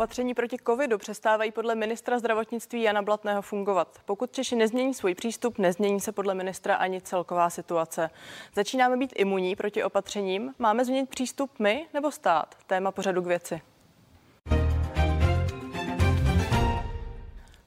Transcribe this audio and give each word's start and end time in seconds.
Opatření 0.00 0.34
proti 0.34 0.56
covidu 0.66 0.98
přestávají 0.98 1.52
podle 1.52 1.74
ministra 1.74 2.18
zdravotnictví 2.18 2.82
Jana 2.82 3.02
Blatného 3.02 3.42
fungovat. 3.42 3.98
Pokud 4.04 4.32
Češi 4.32 4.56
nezmění 4.56 4.94
svůj 4.94 5.14
přístup, 5.14 5.58
nezmění 5.58 6.00
se 6.00 6.12
podle 6.12 6.34
ministra 6.34 6.74
ani 6.74 7.00
celková 7.00 7.50
situace. 7.50 8.10
Začínáme 8.54 8.96
být 8.96 9.12
imunní 9.16 9.56
proti 9.56 9.84
opatřením. 9.84 10.54
Máme 10.58 10.84
změnit 10.84 11.10
přístup 11.10 11.50
my 11.58 11.86
nebo 11.94 12.10
stát? 12.10 12.54
Téma 12.66 12.92
pořadu 12.92 13.22
k 13.22 13.26
věci. 13.26 13.60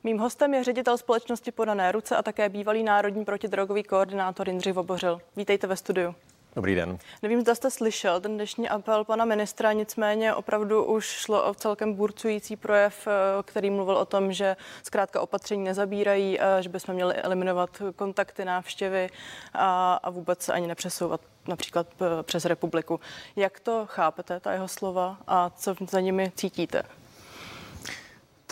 Mým 0.06 0.18
hostem 0.18 0.54
je 0.54 0.64
ředitel 0.64 0.98
společnosti 0.98 1.52
Podané 1.52 1.92
ruce 1.92 2.16
a 2.16 2.22
také 2.22 2.50
bývalý 2.50 2.84
národní 2.84 3.26
protidrogový 3.26 3.84
koordinátor 3.84 4.50
Jindřich 4.50 4.74
Vobořil. 4.74 5.22
Vítejte 5.36 5.68
ve 5.68 5.78
studiu. 5.78 6.16
Dobrý 6.56 6.76
den. 6.76 6.98
Nevím, 7.22 7.42
zda 7.42 7.56
jste 7.56 7.72
slyšel 7.72 8.22
ten 8.22 8.36
dnešní 8.36 8.70
apel 8.70 9.04
pana 9.04 9.26
ministra, 9.26 9.74
nicméně 9.74 10.34
opravdu 10.34 10.84
už 10.84 11.06
šlo 11.06 11.50
o 11.50 11.54
celkem 11.54 11.94
burcující 11.94 12.56
projev, 12.56 13.08
eh, 13.08 13.44
který 13.44 13.70
mluvil 13.70 13.98
o 13.98 14.06
tom, 14.06 14.34
že 14.34 14.56
zkrátka 14.84 15.22
opatření 15.22 15.64
nezabírají, 15.64 16.40
že 16.60 16.70
bychom 16.70 16.96
měli 16.96 17.16
eliminovat 17.16 17.82
kontakty, 17.96 18.46
návštěvy 18.46 19.10
a, 19.54 19.94
a 19.94 20.10
vůbec 20.10 20.42
se 20.42 20.54
ani 20.54 20.68
nepřesouvat 20.68 21.22
například 21.48 21.88
eh, 22.02 22.24
přes 22.24 22.46
republiku. 22.46 23.00
Jak 23.36 23.60
to 23.60 23.86
chápete, 23.90 24.40
ta 24.40 24.54
jeho 24.54 24.68
slova 24.68 25.18
a 25.28 25.50
co 25.50 25.76
za 25.90 26.00
nimi 26.00 26.32
cítíte? 26.36 26.84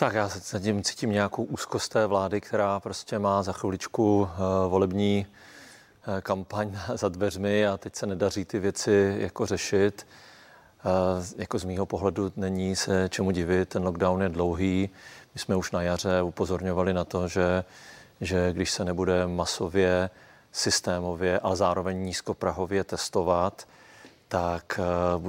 Tak 0.02 0.14
já 0.14 0.28
se 0.28 0.60
tím 0.60 0.82
cítím 0.82 1.10
nějakou 1.10 1.44
úzkost 1.44 1.92
té 1.92 2.06
vlády, 2.06 2.40
která 2.40 2.80
prostě 2.80 3.18
má 3.18 3.42
za 3.42 3.52
chviličku 3.52 4.20
uh, 4.20 4.28
volební 4.68 5.26
uh, 6.08 6.20
kampaň 6.20 6.78
za 6.94 7.08
dveřmi 7.08 7.66
a 7.66 7.76
teď 7.76 7.96
se 7.96 8.06
nedaří 8.06 8.44
ty 8.44 8.58
věci 8.58 9.16
jako 9.18 9.46
řešit. 9.46 10.06
Uh, 10.84 11.24
jako 11.36 11.58
z 11.58 11.64
mýho 11.64 11.86
pohledu 11.86 12.32
není 12.36 12.76
se 12.76 13.08
čemu 13.08 13.30
divit, 13.30 13.68
ten 13.68 13.84
lockdown 13.84 14.22
je 14.22 14.28
dlouhý. 14.28 14.90
My 15.34 15.40
jsme 15.40 15.56
už 15.56 15.72
na 15.72 15.82
jaře 15.82 16.22
upozorňovali 16.22 16.92
na 16.92 17.04
to, 17.04 17.28
že, 17.28 17.64
že 18.20 18.52
když 18.52 18.70
se 18.70 18.84
nebude 18.84 19.26
masově, 19.26 20.10
systémově, 20.52 21.38
ale 21.38 21.56
zároveň 21.56 21.98
nízkoprahově 21.98 22.84
testovat, 22.84 23.68
tak 24.28 24.80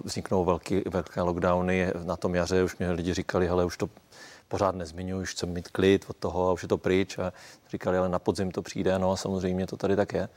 vzniknou 0.03 0.45
velký, 0.45 0.81
velké 0.89 1.21
lockdowny. 1.21 1.91
Na 2.03 2.17
tom 2.17 2.35
jaře 2.35 2.63
už 2.63 2.77
mě 2.77 2.91
lidi 2.91 3.13
říkali, 3.13 3.47
hele, 3.47 3.65
už 3.65 3.77
to 3.77 3.89
pořád 4.53 4.75
nezmiňuji, 4.75 5.21
už 5.21 5.31
chci 5.31 5.45
mít 5.45 5.67
klid 5.67 6.05
od 6.07 6.17
toho 6.17 6.49
a 6.49 6.53
už 6.53 6.61
je 6.61 6.67
to 6.67 6.77
pryč. 6.77 7.17
A 7.17 7.33
říkali, 7.69 7.97
ale 7.97 8.09
na 8.09 8.19
podzim 8.19 8.51
to 8.51 8.61
přijde, 8.61 8.99
no 8.99 9.11
a 9.11 9.17
samozřejmě 9.17 9.67
to 9.67 9.77
tady 9.77 9.95
tak 9.95 10.13
je. 10.13 10.29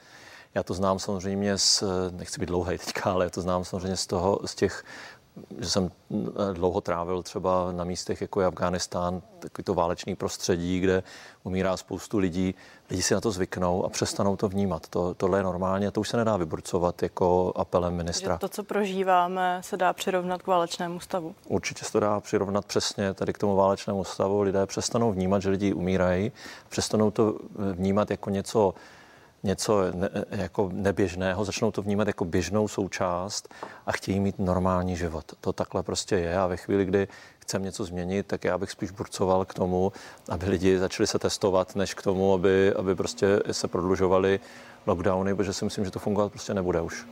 Já 0.54 0.62
to 0.62 0.74
znám 0.74 0.98
samozřejmě 0.98 1.58
z, 1.58 1.84
nechci 2.10 2.40
být 2.40 2.46
dlouhý 2.46 2.78
teďka, 2.78 3.12
ale 3.12 3.24
já 3.24 3.30
to 3.30 3.40
znám 3.40 3.64
samozřejmě 3.64 3.96
z 3.96 4.06
toho, 4.06 4.40
z 4.44 4.54
těch 4.54 4.84
že 5.58 5.70
jsem 5.70 5.90
eh, 6.14 6.52
dlouho 6.52 6.80
trávil 6.80 7.22
třeba 7.22 7.72
na 7.72 7.84
místech, 7.84 8.20
jako 8.20 8.40
je 8.40 8.46
Afghánistán, 8.46 9.22
takový 9.38 9.64
to 9.64 9.74
válečný 9.74 10.16
prostředí, 10.16 10.80
kde 10.80 11.02
umírá 11.44 11.76
spoustu 11.76 12.18
lidí. 12.18 12.54
Lidi 12.90 13.02
si 13.02 13.14
na 13.14 13.20
to 13.20 13.30
zvyknou 13.30 13.84
a 13.84 13.88
přestanou 13.88 14.36
to 14.36 14.48
vnímat. 14.48 14.88
To, 14.88 15.14
tohle 15.14 15.38
je 15.38 15.42
normálně, 15.42 15.90
to 15.90 16.00
už 16.00 16.08
se 16.08 16.16
nedá 16.16 16.36
vyburcovat 16.36 17.02
jako 17.02 17.52
apelem 17.56 17.94
ministra. 17.94 18.34
Že 18.34 18.38
to, 18.38 18.48
co 18.48 18.64
prožíváme, 18.64 19.60
se 19.64 19.76
dá 19.76 19.92
přirovnat 19.92 20.42
k 20.42 20.46
válečnému 20.46 21.00
stavu? 21.00 21.34
Určitě 21.48 21.84
se 21.84 21.92
to 21.92 22.00
dá 22.00 22.20
přirovnat 22.20 22.64
přesně 22.64 23.14
tady 23.14 23.32
k 23.32 23.38
tomu 23.38 23.56
válečnému 23.56 24.04
stavu. 24.04 24.42
Lidé 24.42 24.66
přestanou 24.66 25.12
vnímat, 25.12 25.42
že 25.42 25.50
lidi 25.50 25.72
umírají, 25.72 26.32
přestanou 26.68 27.10
to 27.10 27.38
vnímat 27.72 28.10
jako 28.10 28.30
něco 28.30 28.74
něco 29.46 29.82
ne, 29.94 30.08
jako 30.30 30.70
neběžného, 30.72 31.44
začnou 31.44 31.70
to 31.70 31.82
vnímat 31.82 32.06
jako 32.06 32.24
běžnou 32.24 32.68
součást 32.68 33.48
a 33.86 33.92
chtějí 33.92 34.20
mít 34.20 34.38
normální 34.38 34.96
život. 34.96 35.24
To 35.40 35.52
takhle 35.52 35.82
prostě 35.82 36.16
je 36.16 36.38
a 36.38 36.46
ve 36.46 36.56
chvíli, 36.56 36.84
kdy 36.84 37.08
chcem 37.38 37.62
něco 37.62 37.84
změnit, 37.84 38.26
tak 38.26 38.44
já 38.44 38.58
bych 38.58 38.70
spíš 38.70 38.90
burcoval 38.90 39.44
k 39.44 39.54
tomu, 39.54 39.92
aby 40.28 40.46
lidi 40.46 40.78
začali 40.78 41.06
se 41.06 41.18
testovat, 41.18 41.76
než 41.76 41.94
k 41.94 42.02
tomu, 42.02 42.32
aby, 42.32 42.74
aby 42.74 42.94
prostě 42.94 43.40
se 43.52 43.68
prodlužovaly 43.68 44.40
lockdowny, 44.86 45.34
protože 45.34 45.52
si 45.52 45.64
myslím, 45.64 45.84
že 45.84 45.90
to 45.90 45.98
fungovat 45.98 46.32
prostě 46.32 46.54
nebude 46.54 46.80
už. 46.80 47.06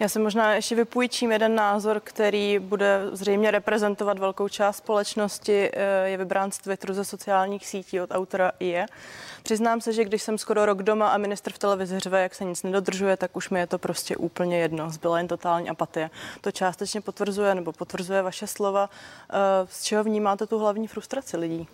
Já 0.00 0.08
si 0.08 0.18
možná 0.18 0.54
ještě 0.54 0.74
vypůjčím 0.74 1.32
jeden 1.32 1.54
názor, 1.54 2.00
který 2.04 2.58
bude 2.58 3.00
zřejmě 3.12 3.50
reprezentovat 3.50 4.18
velkou 4.18 4.48
část 4.48 4.76
společnosti. 4.76 5.70
Eh, 5.72 6.08
je 6.08 6.16
vybrán 6.16 6.50
z 6.50 6.58
Twitteru 6.58 6.94
ze 6.94 7.04
sociálních 7.04 7.66
sítí 7.66 8.00
od 8.00 8.10
autora 8.10 8.52
IE. 8.60 8.86
Přiznám 9.42 9.80
se, 9.80 9.92
že 9.92 10.04
když 10.04 10.22
jsem 10.22 10.38
skoro 10.38 10.66
rok 10.66 10.82
doma 10.82 11.08
a 11.08 11.18
minister 11.18 11.52
v 11.52 11.58
televizi 11.58 11.98
řve, 11.98 12.22
jak 12.22 12.34
se 12.34 12.44
nic 12.44 12.62
nedodržuje, 12.62 13.16
tak 13.16 13.36
už 13.36 13.50
mi 13.50 13.60
je 13.60 13.66
to 13.66 13.78
prostě 13.78 14.16
úplně 14.16 14.58
jedno. 14.58 14.90
Zbyla 14.90 15.18
jen 15.18 15.28
totální 15.28 15.70
apatie. 15.70 16.10
To 16.40 16.52
částečně 16.52 17.00
potvrzuje 17.00 17.54
nebo 17.54 17.72
potvrzuje 17.72 18.22
vaše 18.22 18.46
slova. 18.46 18.90
Eh, 19.30 19.36
z 19.70 19.82
čeho 19.82 20.04
vnímáte 20.04 20.46
tu 20.46 20.58
hlavní 20.58 20.88
frustraci 20.88 21.36
lidí? 21.36 21.68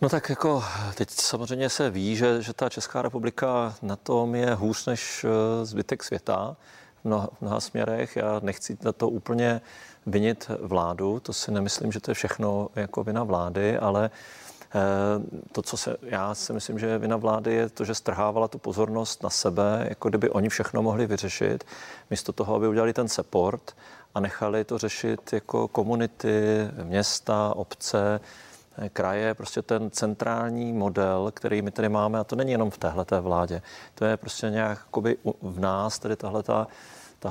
No 0.00 0.08
tak 0.08 0.28
jako 0.28 0.64
teď 0.94 1.10
samozřejmě 1.10 1.68
se 1.68 1.90
ví, 1.90 2.16
že, 2.16 2.42
že 2.42 2.52
ta 2.52 2.68
Česká 2.68 3.02
republika 3.02 3.74
na 3.82 3.96
tom 3.96 4.34
je 4.34 4.54
hůř 4.54 4.86
než 4.86 5.24
eh, 5.24 5.64
zbytek 5.66 6.04
světa 6.04 6.56
v 7.02 7.04
mnoha, 7.04 7.28
v 7.38 7.40
mnoha 7.40 7.60
směrech. 7.60 8.16
Já 8.16 8.40
nechci 8.42 8.78
na 8.82 8.92
to 8.92 9.08
úplně 9.08 9.60
vinit 10.06 10.50
vládu, 10.60 11.20
to 11.20 11.32
si 11.32 11.50
nemyslím, 11.50 11.92
že 11.92 12.00
to 12.00 12.10
je 12.10 12.14
všechno 12.14 12.68
jako 12.76 13.04
vina 13.04 13.24
vlády, 13.24 13.78
ale 13.78 14.10
eh, 14.74 14.78
to, 15.52 15.62
co 15.62 15.76
se, 15.76 15.96
já 16.02 16.34
si 16.34 16.52
myslím, 16.52 16.78
že 16.78 16.86
je 16.86 16.98
vina 16.98 17.16
vlády, 17.16 17.54
je 17.54 17.68
to, 17.68 17.84
že 17.84 17.94
strhávala 17.94 18.48
tu 18.48 18.58
pozornost 18.58 19.22
na 19.22 19.30
sebe, 19.30 19.86
jako 19.88 20.08
kdyby 20.08 20.30
oni 20.30 20.48
všechno 20.48 20.82
mohli 20.82 21.06
vyřešit, 21.06 21.64
místo 22.10 22.32
toho, 22.32 22.54
aby 22.54 22.68
udělali 22.68 22.92
ten 22.92 23.08
support 23.08 23.76
a 24.14 24.20
nechali 24.20 24.64
to 24.64 24.78
řešit 24.78 25.32
jako 25.32 25.68
komunity, 25.68 26.68
města, 26.82 27.52
obce, 27.56 28.20
kraje, 28.92 29.34
prostě 29.34 29.62
ten 29.62 29.90
centrální 29.90 30.72
model, 30.72 31.30
který 31.34 31.62
my 31.62 31.70
tady 31.70 31.88
máme, 31.88 32.18
a 32.18 32.24
to 32.24 32.36
není 32.36 32.52
jenom 32.52 32.70
v 32.70 32.78
téhle 32.78 33.06
vládě, 33.20 33.62
to 33.94 34.04
je 34.04 34.16
prostě 34.16 34.50
nějak 34.50 34.78
v 35.42 35.60
nás, 35.60 35.98
tady 35.98 36.16
tahle 36.16 36.42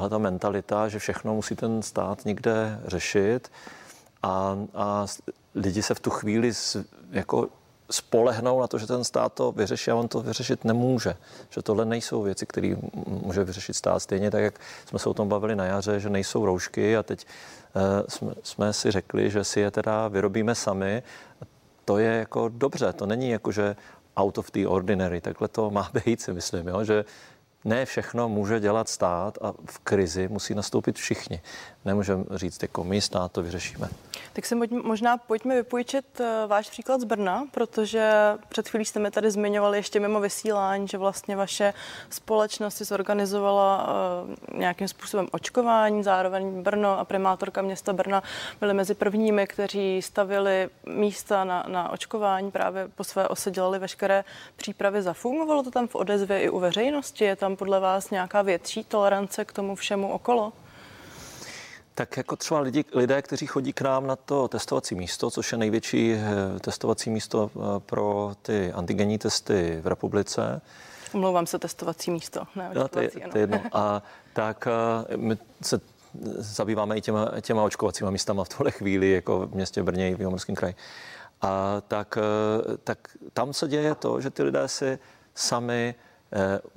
ta 0.10 0.18
mentalita, 0.18 0.88
že 0.88 1.00
všechno 1.00 1.34
musí 1.34 1.56
ten 1.56 1.82
stát 1.82 2.26
někde 2.26 2.80
řešit. 2.86 3.52
A, 4.24 4.58
a 4.76 5.06
lidi 5.56 5.84
se 5.84 5.94
v 5.94 6.00
tu 6.00 6.10
chvíli 6.10 6.52
jako 7.12 7.50
spolehnou 7.92 8.62
na 8.62 8.68
to, 8.68 8.78
že 8.78 8.88
ten 8.88 9.04
stát 9.04 9.34
to 9.34 9.52
vyřeší 9.52 9.92
a 9.92 9.96
on 9.96 10.08
to 10.08 10.22
vyřešit 10.22 10.66
nemůže. 10.66 11.16
Že 11.50 11.62
tohle 11.62 11.86
nejsou 11.86 12.22
věci, 12.22 12.46
které 12.46 12.76
může 13.06 13.44
vyřešit 13.44 13.74
stát. 13.74 14.00
Stejně 14.00 14.32
tak, 14.32 14.42
jak 14.42 14.60
jsme 14.86 15.00
se 15.00 15.10
o 15.10 15.14
tom 15.14 15.30
bavili 15.30 15.56
na 15.56 15.66
jaře, 15.66 16.00
že 16.00 16.10
nejsou 16.10 16.46
roušky 16.46 16.98
a 16.98 17.04
teď 17.04 17.26
uh, 17.76 17.82
jsme, 18.08 18.34
jsme 18.44 18.74
si 18.74 18.92
řekli, 18.92 19.30
že 19.30 19.44
si 19.44 19.60
je 19.60 19.72
teda 19.72 20.08
vyrobíme 20.08 20.56
sami. 20.56 21.04
To 21.86 21.98
je 21.98 22.14
jako 22.14 22.50
dobře, 22.54 22.94
to 22.94 23.06
není 23.06 23.30
jako, 23.30 23.52
že 23.52 23.76
out 24.18 24.38
of 24.38 24.52
the 24.52 24.68
ordinary, 24.68 25.22
takhle 25.22 25.48
to 25.48 25.72
má 25.72 25.92
být, 26.06 26.22
si 26.22 26.34
myslím, 26.34 26.68
jo? 26.68 26.84
že 26.84 27.06
ne 27.66 27.86
všechno 27.86 28.30
může 28.30 28.60
dělat 28.60 28.90
stát 28.90 29.38
a 29.42 29.54
v 29.66 29.80
krizi 29.80 30.28
musí 30.28 30.56
nastoupit 30.56 30.98
všichni. 30.98 31.42
Nemůžeme 31.88 32.24
říct, 32.32 32.62
jako 32.62 32.84
my 32.84 33.02
stát 33.02 33.32
to 33.32 33.42
vyřešíme. 33.42 33.90
Tak 34.34 34.46
si 34.46 34.56
možná 34.84 35.18
pojďme 35.18 35.56
vypůjčit 35.56 36.20
eh, 36.20 36.48
váš 36.48 36.70
příklad 36.70 37.02
z 37.02 37.04
Brna, 37.04 37.44
protože 37.52 38.12
před 38.50 38.70
chvílí 38.70 38.86
jste 38.86 39.00
mi 39.00 39.12
tady 39.12 39.32
zmiňovali 39.32 39.78
ještě 39.78 40.00
mimo 40.00 40.20
vysílání, 40.20 40.88
že 40.88 40.98
vlastně 40.98 41.36
vaše 41.36 41.74
společnost 42.10 42.78
si 42.78 42.86
zorganizovala 42.86 43.90
eh, 44.54 44.58
nějakým 44.58 44.88
způsobem 44.88 45.28
očkování, 45.32 46.04
zároveň 46.04 46.62
Brno 46.62 47.00
a 47.00 47.06
primátorka 47.06 47.62
města 47.62 47.94
Brna 47.94 48.24
byly 48.60 48.74
mezi 48.74 48.94
prvními, 48.94 49.48
kteří 49.48 50.02
stavili 50.02 50.70
místa 50.86 51.44
na, 51.44 51.66
na 51.68 51.92
očkování, 51.92 52.52
právě 52.52 52.88
po 52.96 53.04
své 53.04 53.28
ose 53.28 53.52
dělali 53.52 53.80
veškeré 53.80 54.24
přípravy. 54.56 55.02
Zafungovalo 55.02 55.64
to 55.64 55.72
tam 55.72 55.88
v 55.88 55.96
odezvě 55.96 56.42
i 56.42 56.50
u 56.50 56.60
veřejnosti? 56.60 57.26
Je 57.26 57.36
tam 57.36 57.56
podle 57.56 57.80
vás 57.80 58.10
nějaká 58.12 58.42
větší 58.42 58.84
tolerance 58.84 59.46
k 59.46 59.54
tomu 59.54 59.76
všemu 59.76 60.12
okolo? 60.12 60.54
Tak 61.98 62.18
jako 62.18 62.36
třeba 62.36 62.60
lidi, 62.60 62.86
lidé, 62.94 63.22
kteří 63.22 63.48
chodí 63.48 63.74
k 63.74 63.82
nám 63.82 64.08
na 64.08 64.16
to 64.16 64.48
testovací 64.48 64.96
místo, 64.96 65.32
což 65.32 65.52
je 65.52 65.58
největší 65.58 66.14
eh, 66.14 66.60
testovací 66.60 67.10
místo 67.10 67.52
eh, 67.56 67.60
pro 67.80 68.32
ty 68.42 68.72
antigenní 68.72 69.18
testy 69.18 69.80
v 69.82 69.88
republice. 69.88 70.62
Omlouvám 71.14 71.46
se, 71.46 71.60
testovací 71.60 72.12
místo. 72.12 72.44
Ne, 72.56 72.72
no, 72.74 72.88
to, 72.88 73.00
je, 73.00 73.10
to 73.10 73.38
je 73.38 73.42
jedno. 73.42 73.62
A 73.74 74.04
tak 74.34 74.68
eh, 74.68 75.18
my 75.18 75.38
se 75.62 75.80
zabýváme 76.38 76.98
i 76.98 77.02
těma, 77.02 77.32
těma 77.42 77.64
očkovacíma 77.64 78.10
místama 78.10 78.44
v 78.44 78.50
tuhle 78.50 78.72
chvíli, 78.72 79.12
jako 79.12 79.48
v 79.48 79.56
městě 79.56 79.84
Brně 79.84 80.10
i 80.12 80.16
v 80.16 80.22
Jomorském 80.22 80.56
kraji. 80.56 80.76
A 81.42 81.82
tak, 81.88 82.18
tak 82.84 82.98
tam 83.34 83.54
se 83.54 83.68
děje 83.68 83.96
to, 83.96 84.22
že 84.22 84.30
ty 84.30 84.44
lidé 84.44 84.68
si 84.68 85.00
sami 85.36 85.96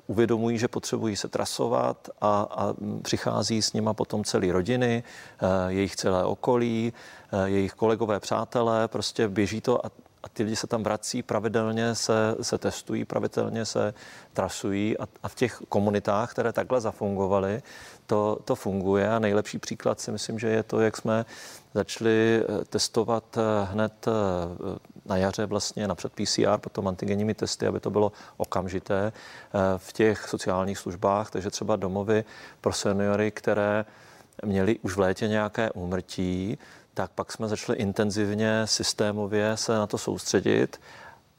uvědomují, 0.06 0.58
že 0.58 0.68
potřebují 0.68 1.16
se 1.16 1.28
trasovat 1.28 2.08
a, 2.20 2.46
a 2.50 2.74
přichází 3.02 3.62
s 3.62 3.72
nima 3.72 3.94
potom 3.94 4.24
celé 4.24 4.52
rodiny, 4.52 5.02
eh, 5.02 5.46
jejich 5.72 5.96
celé 5.96 6.24
okolí, 6.24 6.92
eh, 7.32 7.48
jejich 7.48 7.72
kolegové, 7.72 8.20
přátelé, 8.20 8.88
prostě 8.88 9.28
běží 9.28 9.60
to 9.60 9.86
a, 9.86 9.90
a 10.22 10.28
ty 10.28 10.42
lidi 10.42 10.56
se 10.56 10.66
tam 10.66 10.82
vrací, 10.82 11.22
pravidelně 11.22 11.94
se, 11.94 12.36
se 12.40 12.58
testují, 12.58 13.04
pravidelně 13.04 13.64
se 13.64 13.94
trasují 14.32 14.98
a, 14.98 15.08
a 15.22 15.28
v 15.28 15.34
těch 15.34 15.62
komunitách, 15.68 16.30
které 16.30 16.52
takhle 16.52 16.80
zafungovaly, 16.80 17.62
to, 18.06 18.38
to 18.44 18.54
funguje 18.54 19.10
a 19.10 19.18
nejlepší 19.18 19.58
příklad 19.58 20.00
si 20.00 20.12
myslím, 20.12 20.38
že 20.38 20.48
je 20.48 20.62
to, 20.62 20.80
jak 20.80 20.96
jsme 20.96 21.24
začali 21.74 22.42
eh, 22.42 22.64
testovat 22.64 23.38
eh, 23.38 23.64
hned 23.72 24.06
eh, 24.08 24.10
na 25.10 25.16
jaře 25.16 25.46
vlastně 25.46 25.88
napřed 25.88 26.12
PCR, 26.12 26.58
potom 26.60 26.88
antigenními 26.88 27.34
testy, 27.34 27.66
aby 27.66 27.80
to 27.80 27.90
bylo 27.90 28.12
okamžité 28.36 29.12
v 29.76 29.92
těch 29.92 30.28
sociálních 30.28 30.78
službách, 30.78 31.30
takže 31.30 31.50
třeba 31.50 31.76
domovy 31.76 32.24
pro 32.60 32.72
seniory, 32.72 33.30
které 33.30 33.84
měli 34.44 34.78
už 34.78 34.96
v 34.96 34.98
létě 34.98 35.28
nějaké 35.28 35.70
úmrtí, 35.70 36.58
tak 36.94 37.10
pak 37.14 37.32
jsme 37.32 37.48
začali 37.48 37.78
intenzivně, 37.78 38.62
systémově 38.64 39.56
se 39.56 39.72
na 39.72 39.86
to 39.86 39.98
soustředit 39.98 40.80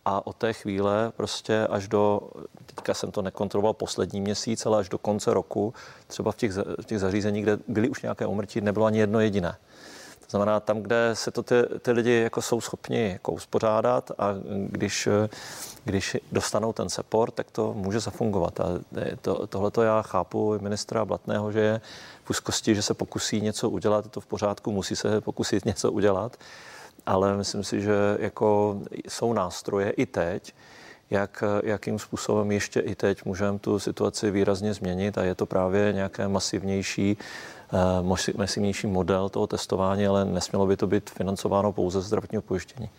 a 0.06 0.28
od 0.28 0.36
té 0.36 0.54
chvíle 0.54 1.12
prostě 1.18 1.68
až 1.68 1.88
do, 1.88 2.22
teďka 2.66 2.94
jsem 2.94 3.12
to 3.12 3.22
nekontroloval 3.22 3.74
poslední 3.74 4.22
měsíc, 4.22 4.66
ale 4.66 4.80
až 4.80 4.90
do 4.90 4.98
konce 4.98 5.34
roku, 5.34 5.74
třeba 6.08 6.32
v 6.32 6.36
těch, 6.36 6.52
v 6.82 6.86
těch 6.86 7.00
zařízeních, 7.00 7.44
kde 7.44 7.58
byly 7.68 7.90
už 7.90 8.02
nějaké 8.02 8.26
umrtí, 8.26 8.62
nebylo 8.62 8.86
ani 8.86 9.00
jedno 9.00 9.20
jediné. 9.20 9.58
Znamená, 10.32 10.60
tam, 10.60 10.82
kde 10.82 11.10
se 11.14 11.32
to 11.32 11.44
ty, 11.44 11.56
ty 11.82 11.92
lidi 11.92 12.12
jako 12.12 12.42
jsou 12.42 12.62
schopni 12.62 13.10
jako 13.12 13.32
uspořádat 13.32 14.12
a 14.18 14.34
když, 14.68 15.08
když 15.84 16.18
dostanou 16.32 16.74
ten 16.74 16.90
support, 16.90 17.34
tak 17.34 17.52
to 17.52 17.74
může 17.74 18.00
zafungovat. 18.00 18.60
A 18.60 18.66
to, 19.22 19.48
tohle 19.48 19.72
to 19.72 19.82
já 19.82 20.02
chápu 20.02 20.60
ministra 20.62 21.06
Blatného, 21.06 21.52
že 21.52 21.60
je 21.60 21.82
v 22.24 22.30
úzkosti, 22.30 22.76
že 22.76 22.82
se 22.82 22.94
pokusí 22.94 23.42
něco 23.42 23.70
udělat, 23.70 24.06
je 24.06 24.12
to 24.12 24.22
v 24.22 24.26
pořádku, 24.26 24.72
musí 24.72 24.96
se 24.96 25.22
pokusit 25.22 25.66
něco 25.66 25.92
udělat, 25.92 26.38
ale 27.06 27.38
myslím 27.38 27.64
si, 27.64 27.82
že 27.82 28.18
jako 28.20 28.78
jsou 29.08 29.34
nástroje 29.34 29.90
i 29.90 30.06
teď, 30.06 30.54
jak, 31.10 31.44
jakým 31.64 32.00
způsobem 32.00 32.52
ještě 32.52 32.80
i 32.80 32.96
teď 32.96 33.26
můžeme 33.26 33.60
tu 33.60 33.80
situaci 33.80 34.32
výrazně 34.32 34.74
změnit 34.74 35.18
a 35.18 35.24
je 35.24 35.36
to 35.36 35.46
právě 35.46 35.94
nějaké 35.94 36.28
masivnější 36.28 37.18
masivnější 38.36 38.88
model 38.88 39.30
toho 39.30 39.48
testování, 39.48 40.08
ale 40.08 40.26
nesmělo 40.26 40.66
by 40.66 40.78
to 40.78 40.88
být 40.88 41.10
financováno 41.10 41.72
pouze 41.72 42.02
zdravotního 42.02 42.42
pojištění. 42.42 42.90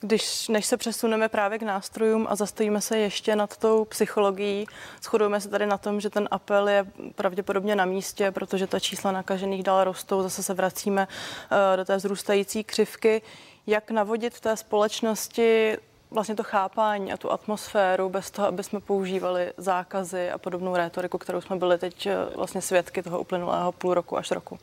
Když 0.00 0.48
než 0.48 0.66
se 0.66 0.76
přesuneme 0.76 1.28
právě 1.28 1.58
k 1.58 1.62
nástrojům 1.62 2.26
a 2.30 2.36
zastavíme 2.36 2.80
se 2.80 2.98
ještě 2.98 3.36
nad 3.36 3.56
tou 3.56 3.84
psychologií, 3.84 4.66
shodujeme 5.02 5.40
se 5.40 5.48
tady 5.48 5.66
na 5.66 5.78
tom, 5.78 6.00
že 6.00 6.10
ten 6.10 6.28
apel 6.30 6.68
je 6.68 6.86
pravděpodobně 7.14 7.76
na 7.76 7.84
místě, 7.84 8.30
protože 8.30 8.66
ta 8.66 8.80
čísla 8.80 9.12
nakažených 9.12 9.62
dál 9.62 9.84
rostou, 9.84 10.22
zase 10.22 10.42
se 10.42 10.54
vracíme 10.54 11.08
eh, 11.72 11.76
do 11.76 11.84
té 11.84 11.98
zrůstající 11.98 12.64
křivky. 12.64 13.22
Jak 13.66 13.90
navodit 13.90 14.34
v 14.34 14.40
té 14.40 14.56
společnosti 14.56 15.76
vlastně 16.10 16.34
to 16.34 16.42
chápání 16.42 17.12
a 17.12 17.16
tu 17.16 17.32
atmosféru 17.32 18.08
bez 18.08 18.30
toho, 18.30 18.48
aby 18.48 18.62
jsme 18.62 18.80
používali 18.80 19.52
zákazy 19.56 20.30
a 20.30 20.38
podobnou 20.38 20.76
rétoriku, 20.76 21.18
kterou 21.18 21.40
jsme 21.40 21.56
byli 21.56 21.78
teď 21.78 22.06
eh, 22.06 22.16
vlastně 22.36 22.60
svědky 22.60 23.02
toho 23.02 23.20
uplynulého 23.20 23.72
půl 23.72 23.94
roku 23.94 24.16
až 24.16 24.30
roku. 24.30 24.58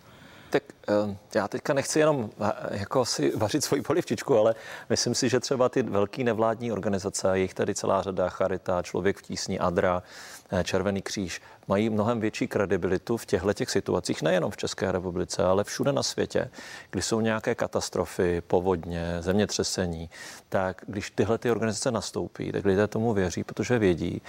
Tak 0.54 0.64
eh, 0.88 1.18
já 1.36 1.48
teďka 1.48 1.74
nechci 1.74 2.00
jenom 2.00 2.30
eh, 2.42 2.52
jako 2.72 3.06
si 3.06 3.36
vařit 3.36 3.64
svoji 3.64 3.82
polivčičku, 3.82 4.38
ale 4.38 4.56
myslím 4.90 5.16
si, 5.16 5.30
že 5.30 5.40
třeba 5.40 5.70
ty 5.70 5.84
velké 5.84 6.24
nevládní 6.24 6.72
organizace, 6.72 7.40
jich 7.40 7.54
tady 7.54 7.76
celá 7.76 8.02
řada, 8.02 8.30
Charita, 8.30 8.82
Člověk 8.82 9.18
v 9.18 9.22
tísni, 9.22 9.60
Adra, 9.60 10.04
Červený 10.64 11.02
kříž, 11.02 11.42
mají 11.68 11.90
mnohem 11.90 12.20
větší 12.20 12.48
kredibilitu 12.48 13.18
v 13.18 13.26
těchto 13.26 13.54
těch 13.54 13.70
situacích, 13.70 14.22
nejenom 14.22 14.52
v 14.52 14.58
České 14.58 14.92
republice, 14.92 15.44
ale 15.44 15.64
všude 15.64 15.92
na 15.92 16.04
světě, 16.04 16.50
kdy 16.90 17.02
jsou 17.02 17.22
nějaké 17.22 17.56
katastrofy, 17.56 18.42
povodně, 18.48 19.18
zemětřesení, 19.20 20.10
tak 20.50 20.82
když 20.88 21.12
tyhle 21.12 21.38
ty 21.38 21.52
organizace 21.52 21.92
nastoupí, 21.92 22.52
tak 22.52 22.66
lidé 22.66 22.88
tomu 22.88 23.14
věří, 23.14 23.44
protože 23.44 23.80
vědí, 23.80 24.22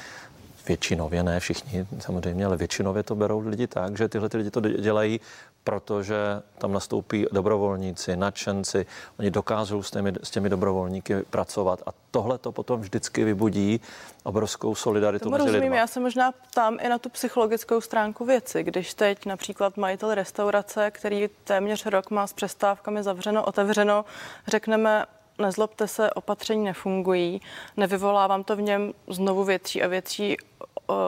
většinově, 0.68 1.22
ne 1.22 1.40
všichni 1.40 1.86
samozřejmě, 1.98 2.46
ale 2.46 2.56
většinově 2.56 3.02
to 3.02 3.14
berou 3.14 3.48
lidi 3.48 3.66
tak, 3.66 3.96
že 3.96 4.08
tyhle 4.08 4.28
ty 4.28 4.36
lidi 4.36 4.50
to 4.50 4.60
dělají 4.60 5.20
protože 5.64 6.16
tam 6.58 6.72
nastoupí 6.72 7.26
dobrovolníci, 7.32 8.16
nadšenci, 8.16 8.86
oni 9.18 9.30
dokážou 9.30 9.82
s 9.82 9.90
těmi, 9.90 10.12
s 10.22 10.30
těmi 10.30 10.48
dobrovolníky 10.48 11.16
pracovat 11.30 11.82
a 11.86 11.90
tohle 12.10 12.38
to 12.38 12.52
potom 12.52 12.80
vždycky 12.80 13.24
vybudí 13.24 13.80
obrovskou 14.22 14.74
solidaritu 14.74 15.22
Tomu 15.22 15.32
mezi 15.32 15.44
rozumím, 15.44 15.62
lidma. 15.62 15.76
já 15.76 15.86
se 15.86 16.00
možná 16.00 16.32
ptám 16.32 16.78
i 16.80 16.88
na 16.88 16.98
tu 16.98 17.08
psychologickou 17.08 17.80
stránku 17.80 18.24
věci, 18.24 18.62
když 18.62 18.94
teď 18.94 19.26
například 19.26 19.76
majitel 19.76 20.14
restaurace, 20.14 20.90
který 20.90 21.28
téměř 21.44 21.86
rok 21.86 22.10
má 22.10 22.26
s 22.26 22.32
přestávkami 22.32 23.02
zavřeno, 23.02 23.44
otevřeno, 23.44 24.04
řekneme, 24.46 25.04
nezlobte 25.38 25.88
se, 25.88 26.10
opatření 26.10 26.64
nefungují, 26.64 27.40
nevyvolávám 27.76 28.44
to 28.44 28.56
v 28.56 28.62
něm 28.62 28.92
znovu 29.08 29.44
větší 29.44 29.82
a 29.82 29.88
větší 29.88 30.36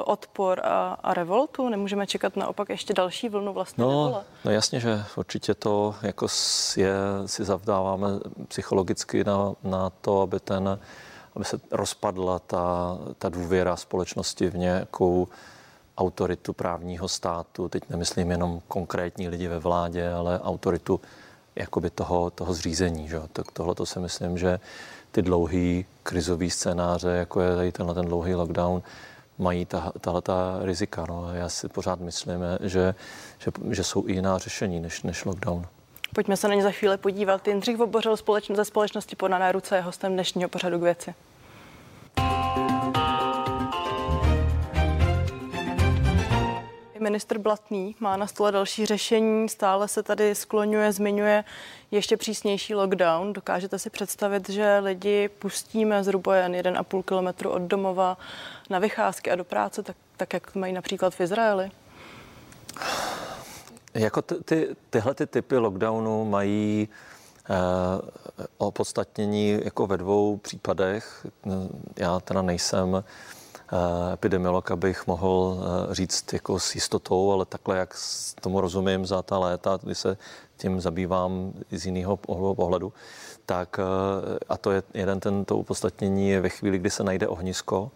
odpor 0.04 0.60
a, 0.64 0.96
a 1.02 1.14
revoltu? 1.14 1.68
Nemůžeme 1.68 2.06
čekat 2.06 2.36
naopak 2.36 2.68
ještě 2.68 2.94
další 2.94 3.28
vlnu 3.28 3.52
vlastně 3.52 3.84
no, 3.84 4.22
No 4.44 4.50
jasně, 4.50 4.80
že 4.80 5.04
určitě 5.16 5.54
to 5.54 5.94
jako 6.02 6.26
je, 6.76 6.94
si 7.26 7.44
zavdáváme 7.44 8.08
psychologicky 8.48 9.24
na, 9.24 9.52
na 9.62 9.90
to, 9.90 10.20
aby 10.20 10.40
ten 10.40 10.78
aby 11.36 11.44
se 11.44 11.60
rozpadla 11.70 12.38
ta, 12.38 12.98
ta 13.18 13.28
důvěra 13.28 13.76
společnosti 13.76 14.48
v 14.50 14.56
nějakou 14.56 15.28
autoritu 15.98 16.52
právního 16.52 17.08
státu. 17.08 17.68
Teď 17.68 17.82
nemyslím 17.90 18.30
jenom 18.30 18.60
konkrétní 18.68 19.28
lidi 19.28 19.48
ve 19.48 19.58
vládě, 19.58 20.12
ale 20.12 20.40
autoritu 20.40 21.00
jakoby 21.56 21.90
toho, 21.90 22.30
toho 22.30 22.54
zřízení. 22.54 23.08
Že? 23.08 23.20
Tak 23.32 23.52
tohle 23.52 23.74
to 23.74 23.86
si 23.86 23.98
myslím, 23.98 24.38
že 24.38 24.60
ty 25.12 25.22
dlouhý 25.22 25.86
krizový 26.02 26.50
scénáře, 26.50 27.08
jako 27.08 27.40
je 27.40 27.56
tady 27.56 27.72
tenhle 27.72 27.94
ten 27.94 28.06
dlouhý 28.06 28.34
lockdown, 28.34 28.82
mají 29.38 29.66
ta, 29.66 29.92
tahle 30.00 30.22
ta 30.22 30.58
rizika. 30.62 31.06
No. 31.08 31.34
Já 31.34 31.48
si 31.48 31.68
pořád 31.68 32.00
myslím, 32.00 32.40
že, 32.60 32.94
že, 33.38 33.50
že 33.70 33.84
jsou 33.84 34.08
i 34.08 34.12
jiná 34.12 34.38
řešení 34.38 34.80
než, 34.80 35.02
než 35.02 35.24
lockdown. 35.24 35.66
Pojďme 36.14 36.36
se 36.36 36.48
na 36.48 36.54
ně 36.54 36.62
za 36.62 36.70
chvíli 36.70 36.96
podívat. 36.96 37.48
Jindřich 37.48 37.76
Vobořil 37.76 38.16
společno, 38.16 38.56
ze 38.56 38.64
společnosti 38.64 39.16
Podané 39.16 39.52
ruce 39.52 39.76
je 39.76 39.82
hostem 39.82 40.12
dnešního 40.12 40.48
pořadu 40.48 40.78
k 40.78 40.82
věci. 40.82 41.14
Ministr 47.06 47.38
Blatný 47.38 47.94
má 48.00 48.16
na 48.16 48.26
stole 48.26 48.52
další 48.52 48.86
řešení, 48.86 49.48
stále 49.48 49.88
se 49.88 50.02
tady 50.02 50.34
skloňuje, 50.34 50.92
zmiňuje 50.92 51.44
ještě 51.90 52.16
přísnější 52.16 52.74
lockdown. 52.74 53.32
Dokážete 53.32 53.78
si 53.78 53.90
představit, 53.90 54.48
že 54.48 54.78
lidi 54.78 55.28
pustíme 55.28 56.04
zhruba 56.04 56.36
jen 56.36 56.52
1,5 56.52 57.02
kilometru 57.02 57.50
od 57.50 57.62
domova 57.62 58.18
na 58.70 58.78
vycházky 58.78 59.30
a 59.30 59.36
do 59.36 59.44
práce, 59.44 59.82
tak, 59.82 59.96
tak 60.16 60.32
jak 60.32 60.54
mají 60.54 60.72
například 60.72 61.14
v 61.14 61.20
Izraeli? 61.20 61.70
Jako 63.94 64.22
ty, 64.22 64.34
ty, 64.44 64.76
tyhle 64.90 65.14
ty 65.14 65.26
typy 65.26 65.56
lockdownu 65.56 66.24
mají 66.24 66.88
eh, 67.50 67.54
opodstatnění 68.58 69.60
jako 69.64 69.86
ve 69.86 69.96
dvou 69.96 70.36
případech. 70.36 71.26
Já 71.96 72.20
teda 72.20 72.42
nejsem 72.42 72.96
Eh, 72.96 73.02
epidemiolog, 74.12 74.70
abych 74.70 75.06
mohl 75.06 75.58
eh, 75.58 75.94
říct 75.94 76.32
jako 76.32 76.58
s 76.58 76.74
jistotou, 76.74 77.32
ale 77.32 77.44
takhle, 77.44 77.76
jak 77.76 77.94
tomu 78.40 78.60
rozumím 78.60 79.06
za 79.06 79.22
ta 79.22 79.38
léta, 79.38 79.78
kdy 79.82 79.94
se 79.94 80.16
tím 80.56 80.80
zabývám 80.80 81.52
z 81.70 81.86
jiného 81.86 82.16
pohledu, 82.54 82.92
tak 83.46 83.80
eh, 83.80 84.38
a 84.48 84.56
to 84.56 84.70
je 84.70 84.82
jeden 84.94 85.20
tento 85.20 85.56
upodstatnění 85.56 86.28
je 86.28 86.40
ve 86.40 86.48
chvíli, 86.48 86.78
kdy 86.78 86.90
se 86.90 87.04
najde 87.04 87.28
ohnisko 87.28 87.90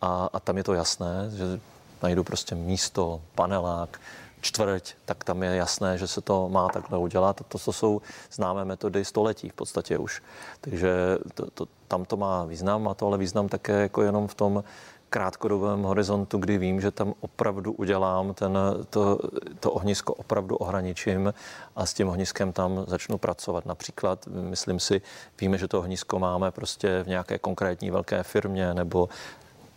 a, 0.00 0.28
a 0.32 0.40
tam 0.40 0.56
je 0.56 0.64
to 0.64 0.74
jasné, 0.74 1.30
že 1.36 1.60
najdu 2.02 2.24
prostě 2.24 2.54
místo, 2.54 3.20
panelák, 3.34 4.00
čtvrť, 4.40 4.94
tak 5.04 5.24
tam 5.24 5.42
je 5.42 5.56
jasné, 5.56 5.98
že 5.98 6.06
se 6.06 6.20
to 6.20 6.48
má 6.48 6.68
takhle 6.68 6.98
udělat. 6.98 7.42
To, 7.48 7.58
to 7.58 7.72
jsou 7.72 8.00
známé 8.32 8.64
metody 8.64 9.04
století 9.04 9.48
v 9.48 9.52
podstatě 9.52 9.98
už. 9.98 10.22
Takže 10.60 11.18
to, 11.34 11.50
to, 11.50 11.66
tam 11.88 12.04
to 12.04 12.16
má 12.16 12.44
význam, 12.44 12.82
má 12.82 12.94
to 12.94 13.06
ale 13.06 13.18
význam 13.18 13.48
také 13.48 13.72
jako 13.72 14.02
jenom 14.02 14.28
v 14.28 14.34
tom, 14.34 14.64
krátkodobém 15.10 15.82
horizontu, 15.82 16.38
kdy 16.38 16.58
vím, 16.58 16.80
že 16.80 16.90
tam 16.90 17.14
opravdu 17.20 17.72
udělám 17.72 18.34
ten, 18.34 18.58
to, 18.90 19.18
to 19.60 19.72
ohnisko 19.72 20.14
opravdu 20.14 20.56
ohraničím 20.56 21.34
a 21.76 21.86
s 21.86 21.94
tím 21.94 22.08
ohniskem 22.08 22.52
tam 22.52 22.84
začnu 22.86 23.18
pracovat. 23.18 23.66
Například, 23.66 24.26
myslím 24.26 24.80
si, 24.80 25.02
víme, 25.40 25.58
že 25.58 25.68
to 25.68 25.78
ohnisko 25.78 26.18
máme 26.18 26.50
prostě 26.50 27.02
v 27.02 27.08
nějaké 27.08 27.38
konkrétní 27.38 27.90
velké 27.90 28.22
firmě 28.22 28.74
nebo 28.74 29.08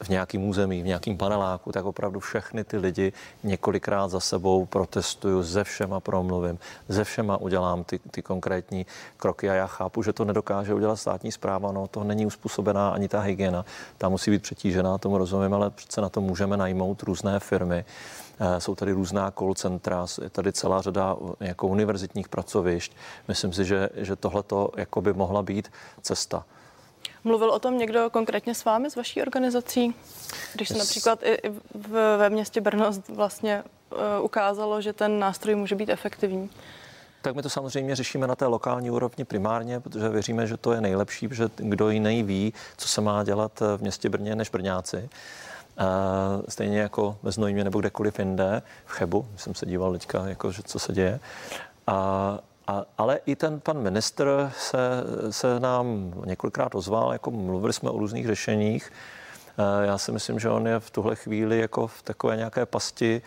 v 0.03 0.10
nějakém 0.10 0.43
území, 0.43 0.81
v 0.81 0.86
nějakém 0.86 1.17
paneláku, 1.17 1.72
tak 1.72 1.86
opravdu 1.86 2.20
všechny 2.20 2.63
ty 2.63 2.77
lidi 2.77 3.13
několikrát 3.43 4.08
za 4.08 4.20
sebou 4.20 4.65
protestuju, 4.65 5.43
ze 5.43 5.63
všema 5.63 6.00
promluvím, 6.00 6.60
ze 6.88 7.03
všema 7.03 7.38
udělám 7.38 7.84
ty, 7.84 8.00
ty 8.00 8.22
konkrétní 8.22 8.86
kroky 9.17 9.50
a 9.50 9.53
já 9.53 9.67
chápu, 9.67 10.03
že 10.03 10.13
to 10.13 10.25
nedokáže 10.25 10.74
udělat 10.74 10.96
státní 10.96 11.31
zpráva, 11.31 11.72
no 11.72 11.88
to 11.88 12.03
není 12.03 12.25
uspůsobená 12.25 12.89
ani 12.89 13.08
ta 13.08 13.20
hygiena, 13.20 13.65
ta 13.98 14.10
musí 14.10 14.31
být 14.31 14.41
přetížená, 14.41 14.98
tomu 14.98 15.17
rozumím, 15.17 15.53
ale 15.53 15.70
přece 15.70 16.01
na 16.01 16.10
to 16.10 16.22
můžeme 16.22 16.58
najmout 16.58 17.03
různé 17.03 17.39
firmy, 17.39 17.86
eh, 18.39 18.62
jsou 18.62 18.75
tady 18.75 18.91
různá 18.91 19.31
call 19.31 19.53
centra, 19.53 20.05
je 20.24 20.29
tady 20.29 20.53
celá 20.53 20.81
řada 20.81 21.15
jako 21.39 21.67
univerzitních 21.67 22.29
pracovišť. 22.29 22.93
Myslím 23.27 23.53
si, 23.53 23.65
že, 23.65 23.89
že 23.96 24.15
tohle 24.15 24.43
by 25.01 25.13
mohla 25.13 25.41
být 25.41 25.72
cesta. 26.01 26.46
Mluvil 27.24 27.51
o 27.51 27.60
tom 27.60 27.78
někdo 27.78 28.10
konkrétně 28.10 28.56
s 28.56 28.66
vámi, 28.66 28.92
s 28.92 28.96
vaší 28.96 29.22
organizací? 29.22 29.96
Když 30.54 30.70
se 30.70 30.78
například 30.78 31.24
i 31.24 31.50
v, 31.74 32.18
ve 32.18 32.30
městě 32.30 32.62
Brno 32.62 32.92
vlastně 33.10 33.63
uh, 33.92 33.98
ukázalo, 34.25 34.82
že 34.82 34.94
ten 34.94 35.20
nástroj 35.20 35.56
může 35.56 35.75
být 35.75 35.90
efektivní? 35.90 36.50
Tak 37.22 37.36
my 37.36 37.42
to 37.42 37.50
samozřejmě 37.50 37.96
řešíme 37.96 38.28
na 38.28 38.36
té 38.36 38.46
lokální 38.46 38.92
úrovni 38.92 39.25
primárně, 39.25 39.80
protože 39.80 40.10
věříme, 40.10 40.48
že 40.48 40.58
to 40.58 40.74
je 40.74 40.82
nejlepší, 40.82 41.30
že 41.32 41.50
kdo 41.56 41.90
jiný 41.90 42.24
ví, 42.24 42.54
co 42.78 42.88
se 42.88 43.01
má 43.01 43.24
dělat 43.24 43.60
v 43.60 43.82
městě 43.82 44.10
Brně 44.10 44.36
než 44.36 44.50
Brňáci. 44.50 45.10
Stejně 46.50 46.80
jako 46.80 47.18
ve 47.24 47.32
Znojmě 47.32 47.63
nebo 47.63 47.80
kdekoliv 47.80 48.20
jinde, 48.20 48.62
v 48.86 48.92
Chebu, 48.92 49.25
jsem 49.36 49.56
se 49.56 49.66
díval 49.66 49.92
teďka, 49.92 50.28
jako, 50.28 50.51
že 50.51 50.63
co 50.63 50.80
se 50.80 50.94
děje. 50.94 51.20
A, 51.88 52.40
a, 52.72 52.86
ale 52.98 53.20
i 53.25 53.36
ten 53.36 53.60
pan 53.60 53.80
ministr 53.80 54.51
se, 54.58 54.78
se 55.30 55.60
nám 55.60 56.13
několikrát 56.25 56.75
ozval, 56.75 57.13
jako 57.13 57.32
mluvili 57.32 57.74
jsme 57.74 57.90
o 57.90 57.98
různých 57.98 58.28
řešeních. 58.28 58.92
Já 59.84 59.98
si 59.98 60.12
myslím, 60.12 60.40
že 60.40 60.50
on 60.50 60.68
je 60.68 60.80
v 60.80 60.90
tuhle 60.90 61.16
chvíli 61.16 61.60
jako 61.60 61.88
v 61.88 62.01
takové 62.01 62.36
nějaké 62.36 62.66
pasti, 62.66 63.22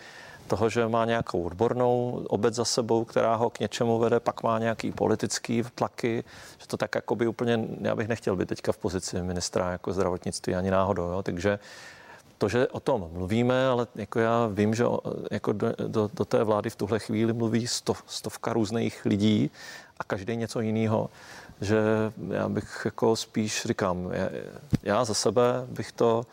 toho, 0.47 0.69
že 0.69 0.87
má 0.87 1.05
nějakou 1.05 1.43
odbornou 1.43 2.25
obec 2.29 2.55
za 2.55 2.65
sebou, 2.65 3.05
která 3.05 3.35
ho 3.35 3.49
k 3.49 3.59
něčemu 3.59 3.99
vede, 3.99 4.19
pak 4.19 4.43
má 4.43 4.59
nějaký 4.59 4.91
politický 4.91 5.63
tlaky, 5.75 6.23
že 6.57 6.67
to 6.67 6.77
tak 6.77 6.95
jako 6.95 7.15
by 7.15 7.27
úplně, 7.27 7.67
já 7.81 7.95
bych 7.95 8.07
nechtěl 8.07 8.35
být 8.35 8.49
teďka 8.49 8.71
v 8.71 8.77
pozici 8.77 9.21
ministra 9.21 9.71
jako 9.71 9.93
zdravotnictví 9.93 10.55
ani 10.55 10.71
náhodou, 10.71 11.09
jo? 11.09 11.23
takže 11.23 11.59
to, 12.37 12.49
že 12.49 12.67
o 12.67 12.79
tom 12.79 13.09
mluvíme, 13.13 13.67
ale 13.67 13.87
jako 13.95 14.19
já 14.19 14.47
vím, 14.47 14.75
že 14.75 14.85
jako 15.31 15.53
do, 15.53 15.67
do, 15.87 16.09
do 16.13 16.25
té 16.25 16.43
vlády 16.43 16.69
v 16.69 16.75
tuhle 16.75 16.99
chvíli 16.99 17.33
mluví 17.33 17.67
stov, 17.67 18.03
stovka 18.07 18.53
různých 18.53 19.05
lidí 19.05 19.51
a 19.99 20.03
každý 20.03 20.35
něco 20.35 20.61
jiného, 20.61 21.09
že 21.61 21.77
já 22.29 22.49
bych 22.49 22.81
jako 22.85 23.15
spíš 23.15 23.63
říkám, 23.65 24.09
já, 24.11 24.29
já 24.83 25.05
za 25.05 25.13
sebe 25.13 25.65
bych 25.69 25.91
to 25.91 26.25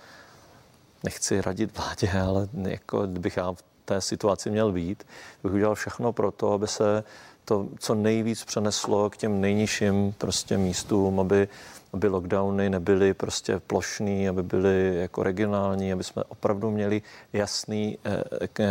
nechci 1.04 1.40
radit 1.40 1.78
vládě, 1.78 2.10
ale 2.26 2.48
jako 2.62 3.06
bych 3.06 3.36
já 3.36 3.52
v 3.52 3.62
té 3.84 4.00
situaci 4.00 4.50
měl 4.50 4.72
být, 4.72 5.06
bych 5.42 5.52
udělal 5.52 5.74
všechno 5.74 6.12
pro 6.12 6.30
to, 6.30 6.52
aby 6.52 6.68
se 6.68 7.04
to 7.44 7.68
co 7.78 7.94
nejvíc 7.94 8.44
přeneslo 8.44 9.10
k 9.10 9.16
těm 9.16 9.40
nejnižším 9.40 10.14
prostě 10.18 10.58
místům, 10.58 11.20
aby 11.20 11.48
aby 11.92 12.08
lockdowny 12.08 12.70
nebyly 12.70 13.14
prostě 13.14 13.60
plošný, 13.66 14.28
aby 14.28 14.42
byly 14.42 14.96
jako 14.96 15.22
regionální, 15.22 15.92
aby 15.92 16.04
jsme 16.04 16.24
opravdu 16.24 16.70
měli 16.70 17.02
jasný 17.32 17.98
eh, 18.04 18.46
k, 18.52 18.62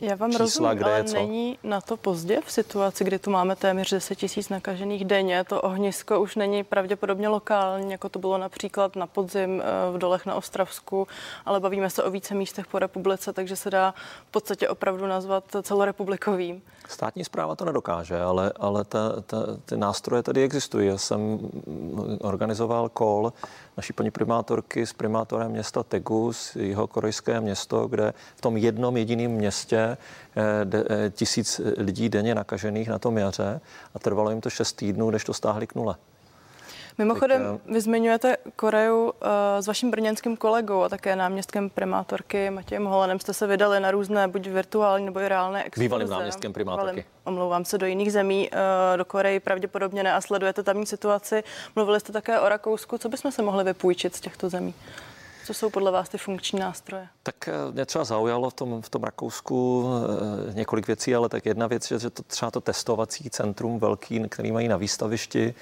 Já 0.00 0.14
vám 0.14 0.30
čísla, 0.30 0.44
rozumím, 0.44 0.76
kde 0.76 0.84
ale 0.84 0.98
je 0.98 1.04
co. 1.04 1.14
není 1.14 1.58
na 1.62 1.80
to 1.80 1.96
pozdě 1.96 2.40
v 2.44 2.52
situaci, 2.52 3.04
kdy 3.04 3.18
tu 3.18 3.30
máme 3.30 3.56
téměř 3.56 3.90
10 3.90 4.14
tisíc 4.14 4.48
nakažených 4.48 5.04
denně. 5.04 5.44
To 5.44 5.60
ohnisko 5.62 6.20
už 6.20 6.36
není 6.36 6.64
pravděpodobně 6.64 7.28
lokální, 7.28 7.92
jako 7.92 8.08
to 8.08 8.18
bylo 8.18 8.38
například 8.38 8.96
na 8.96 9.06
podzim 9.06 9.62
eh, 9.62 9.92
v 9.92 9.98
dolech 9.98 10.26
na 10.26 10.34
Ostravsku, 10.34 11.08
ale 11.46 11.60
bavíme 11.60 11.90
se 11.90 12.02
o 12.02 12.10
více 12.10 12.34
místech 12.34 12.66
po 12.66 12.78
republice, 12.78 13.32
takže 13.32 13.56
se 13.56 13.70
dá 13.70 13.94
v 14.28 14.30
podstatě 14.30 14.68
opravdu 14.68 15.06
nazvat 15.06 15.44
celorepublikovým. 15.62 16.62
Státní 16.88 17.24
zpráva 17.24 17.56
to 17.56 17.64
nedokáže, 17.64 18.20
ale, 18.20 18.52
ale 18.56 18.84
ta, 18.84 19.20
ta, 19.26 19.36
ty 19.64 19.76
nástroje 19.76 20.22
tady 20.22 20.42
existují. 20.42 20.88
Já 20.88 20.98
jsem 20.98 21.38
organizoval 22.46 22.88
kol 22.88 23.32
naší 23.76 23.92
paní 23.92 24.10
primátorky 24.10 24.86
s 24.86 24.92
primátorem 24.92 25.50
města 25.50 25.82
Tegus, 25.82 26.56
jeho 26.56 26.86
korejské 26.86 27.40
město, 27.40 27.88
kde 27.88 28.14
v 28.36 28.40
tom 28.40 28.56
jednom 28.56 28.96
jediném 28.96 29.30
městě 29.30 29.76
eh, 29.76 29.96
eh, 30.74 31.10
tisíc 31.10 31.60
lidí 31.76 32.08
denně 32.08 32.34
nakažených 32.34 32.88
na 32.88 32.98
tom 32.98 33.18
jaře 33.18 33.60
a 33.94 33.98
trvalo 33.98 34.30
jim 34.30 34.40
to 34.40 34.50
šest 34.50 34.72
týdnů, 34.72 35.10
než 35.10 35.24
to 35.24 35.34
stáhli 35.34 35.66
k 35.66 35.74
nule. 35.74 35.96
Mimochodem, 36.98 37.42
tak, 37.42 37.74
vy 37.74 37.80
zmiňujete 37.80 38.36
Koreu 38.56 39.04
uh, 39.04 39.10
s 39.60 39.66
vaším 39.66 39.90
brněnským 39.90 40.36
kolegou 40.36 40.82
a 40.82 40.88
také 40.88 41.16
náměstkem 41.16 41.70
primátorky 41.70 42.50
Matějem 42.50 42.84
Holenem 42.84 43.20
jste 43.20 43.34
se 43.34 43.46
vydali 43.46 43.80
na 43.80 43.90
různé 43.90 44.28
buď 44.28 44.46
virtuální 44.46 45.04
nebo 45.04 45.20
i 45.20 45.28
reálné 45.28 45.64
exkurze. 45.64 45.84
Bývalým 45.84 46.08
náměstkem 46.08 46.52
primátorky. 46.52 46.90
Bývalým, 46.90 47.04
omlouvám 47.24 47.64
se 47.64 47.78
do 47.78 47.86
jiných 47.86 48.12
zemí, 48.12 48.50
uh, 48.50 48.96
do 48.96 49.04
Koreji 49.04 49.40
pravděpodobně 49.40 50.02
ne 50.02 50.12
a 50.12 50.20
sledujete 50.20 50.62
tamní 50.62 50.86
situaci. 50.86 51.44
Mluvili 51.76 52.00
jste 52.00 52.12
také 52.12 52.40
o 52.40 52.48
Rakousku. 52.48 52.98
Co 52.98 53.08
bychom 53.08 53.32
se 53.32 53.42
mohli 53.42 53.64
vypůjčit 53.64 54.16
z 54.16 54.20
těchto 54.20 54.48
zemí? 54.48 54.74
Co 55.46 55.54
jsou 55.54 55.70
podle 55.70 55.90
vás 55.90 56.08
ty 56.08 56.18
funkční 56.18 56.60
nástroje? 56.60 57.08
Tak 57.22 57.48
eh, 57.48 57.52
mě 57.72 57.86
třeba 57.86 58.04
zaujalo 58.04 58.50
v 58.50 58.54
tom, 58.54 58.82
v 58.82 58.88
tom 58.88 59.02
Rakousku 59.02 59.86
několik 60.52 60.86
věcí, 60.86 61.14
ale 61.14 61.28
tak 61.28 61.46
jedna 61.46 61.66
věc, 61.66 61.92
že 61.92 62.10
to 62.10 62.22
třeba 62.22 62.50
to 62.50 62.60
testovací 62.60 63.30
centrum 63.30 63.78
velký, 63.78 64.28
který 64.28 64.52
mají 64.52 64.68
na 64.68 64.76
výstavišti, 64.76 65.54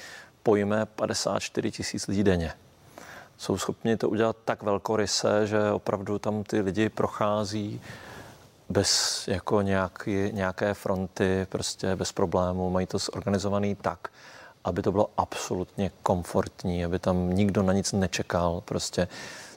pojme 0.44 0.86
54 0.86 1.70
tisíc 1.70 2.06
lidí 2.06 2.24
denně. 2.24 2.52
Jsou 3.38 3.58
schopni 3.58 3.96
to 3.96 4.08
udělat 4.08 4.36
tak 4.44 4.62
velkoryse, 4.62 5.46
že 5.46 5.70
opravdu 5.70 6.18
tam 6.18 6.44
ty 6.44 6.60
lidi 6.60 6.88
prochází 6.88 7.80
bez 8.68 9.24
jako 9.28 9.62
nějaký, 9.62 10.30
nějaké 10.32 10.74
fronty, 10.74 11.46
prostě 11.48 11.96
bez 11.96 12.12
problémů. 12.12 12.70
Mají 12.70 12.86
to 12.86 12.98
zorganizovaný 12.98 13.74
tak, 13.74 14.08
aby 14.64 14.82
to 14.82 14.92
bylo 14.92 15.10
absolutně 15.16 15.90
komfortní, 16.02 16.84
aby 16.84 16.98
tam 16.98 17.30
nikdo 17.30 17.62
na 17.62 17.72
nic 17.72 17.92
nečekal. 17.92 18.62
Prostě 18.64 19.08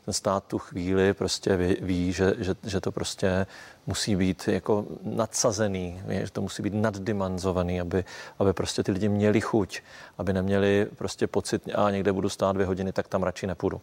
ten 0.07 0.13
stát 0.13 0.43
tu 0.47 0.57
chvíli 0.57 1.13
prostě 1.13 1.57
ví, 1.57 1.77
ví 1.81 2.13
že, 2.13 2.33
že, 2.37 2.55
že 2.63 2.81
to 2.81 2.91
prostě 2.91 3.45
musí 3.87 4.15
být 4.15 4.47
jako 4.47 4.85
nadsazený, 5.03 6.01
že 6.09 6.31
to 6.31 6.41
musí 6.41 6.63
být 6.63 6.73
naddimenzovaný, 6.73 7.81
aby, 7.81 8.05
aby 8.39 8.53
prostě 8.53 8.83
ty 8.83 8.91
lidi 8.91 9.09
měli 9.09 9.41
chuť, 9.41 9.81
aby 10.17 10.33
neměli 10.33 10.87
prostě 10.95 11.27
pocit, 11.27 11.69
a 11.75 11.91
někde 11.91 12.13
budu 12.13 12.29
stát 12.29 12.51
dvě 12.51 12.65
hodiny, 12.65 12.91
tak 12.91 13.07
tam 13.07 13.23
radši 13.23 13.47
nepůjdu. 13.47 13.81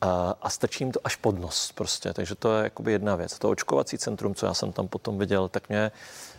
A, 0.00 0.34
a 0.42 0.50
stačí 0.50 0.84
jim 0.84 0.92
to 0.92 1.00
až 1.04 1.16
pod 1.16 1.38
nos 1.40 1.72
prostě, 1.72 2.12
takže 2.12 2.34
to 2.34 2.56
je 2.56 2.64
jakoby 2.64 2.92
jedna 2.92 3.16
věc. 3.16 3.38
To 3.38 3.50
očkovací 3.50 3.98
centrum, 3.98 4.34
co 4.34 4.46
já 4.46 4.54
jsem 4.54 4.72
tam 4.72 4.88
potom 4.88 5.18
viděl, 5.18 5.48
tak 5.48 5.68
mě 5.68 5.92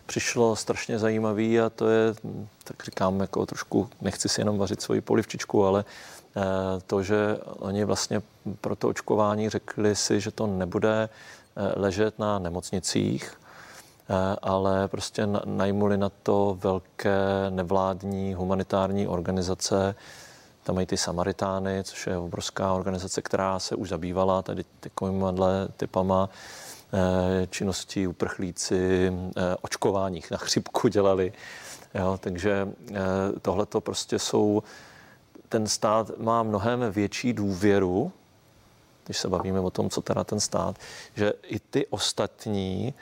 přišlo 0.06 0.56
strašně 0.56 1.00
zajímavý 1.00 1.60
a 1.60 1.70
to 1.70 1.90
je, 1.90 2.14
tak 2.64 2.84
říkám, 2.84 3.20
jako 3.20 3.46
trošku, 3.46 3.90
nechci 4.02 4.30
si 4.30 4.42
jenom 4.42 4.58
vařit 4.58 4.82
svoji 4.82 5.02
polivčičku, 5.02 5.66
ale 5.66 5.86
to, 6.88 7.04
že 7.04 7.38
oni 7.60 7.86
vlastně 7.86 8.22
pro 8.62 8.75
to 8.75 8.88
očkování 8.88 9.50
řekli 9.50 9.96
si, 9.96 10.20
že 10.20 10.32
to 10.32 10.48
nebude 10.48 11.10
eh, 11.10 11.80
ležet 11.80 12.20
na 12.20 12.39
nemocnicích, 12.39 13.34
eh, 13.34 14.36
ale 14.42 14.88
prostě 14.88 15.27
najmuli 15.46 15.98
na 15.98 16.12
to 16.24 16.58
velké 16.60 17.20
nevládní 17.50 18.34
humanitární 18.34 19.08
organizace, 19.08 19.96
tam 20.63 20.75
mají 20.75 20.88
ty 20.88 20.98
Samaritány, 20.98 21.84
což 21.84 22.08
je 22.08 22.18
obrovská 22.18 22.74
organizace, 22.74 23.22
která 23.22 23.60
se 23.60 23.75
už 23.75 23.89
zabývala 23.89 24.42
tady 24.42 24.65
takovýmhle 24.80 25.68
typama 25.77 26.30
Eh, 26.96 27.48
činnosti 27.48 28.08
uprchlíci, 28.08 29.13
eh, 29.38 29.56
očkováních 29.62 30.32
na 30.32 30.38
chřipku 30.38 30.88
dělali. 30.88 31.34
Jo, 31.96 32.20
takže 32.22 32.68
eh, 32.92 32.96
tohle 33.42 33.65
to 33.65 33.82
prostě 33.82 34.20
jsou, 34.20 34.63
ten 35.50 35.68
stát 35.68 36.12
má 36.18 36.44
mnohem 36.44 36.92
větší 36.92 37.34
důvěru, 37.34 38.12
když 39.06 39.18
se 39.18 39.28
bavíme 39.28 39.60
o 39.60 39.70
tom, 39.70 39.90
co 39.90 40.02
teda 40.02 40.24
ten 40.24 40.40
stát, 40.40 40.75
že 41.16 41.34
i 41.44 41.60
ty 41.60 41.88
ostatní 41.88 42.94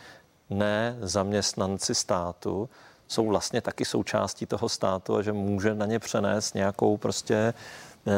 ne 0.49 0.97
zaměstnanci 1.01 1.95
státu 1.95 2.69
jsou 3.07 3.27
vlastně 3.27 3.61
taky 3.61 3.85
součástí 3.85 4.45
toho 4.45 4.69
státu 4.69 5.15
a 5.15 5.21
že 5.21 5.33
může 5.33 5.75
na 5.75 5.85
ně 5.85 5.99
přenést 5.99 6.55
nějakou 6.55 6.97
prostě 6.97 7.53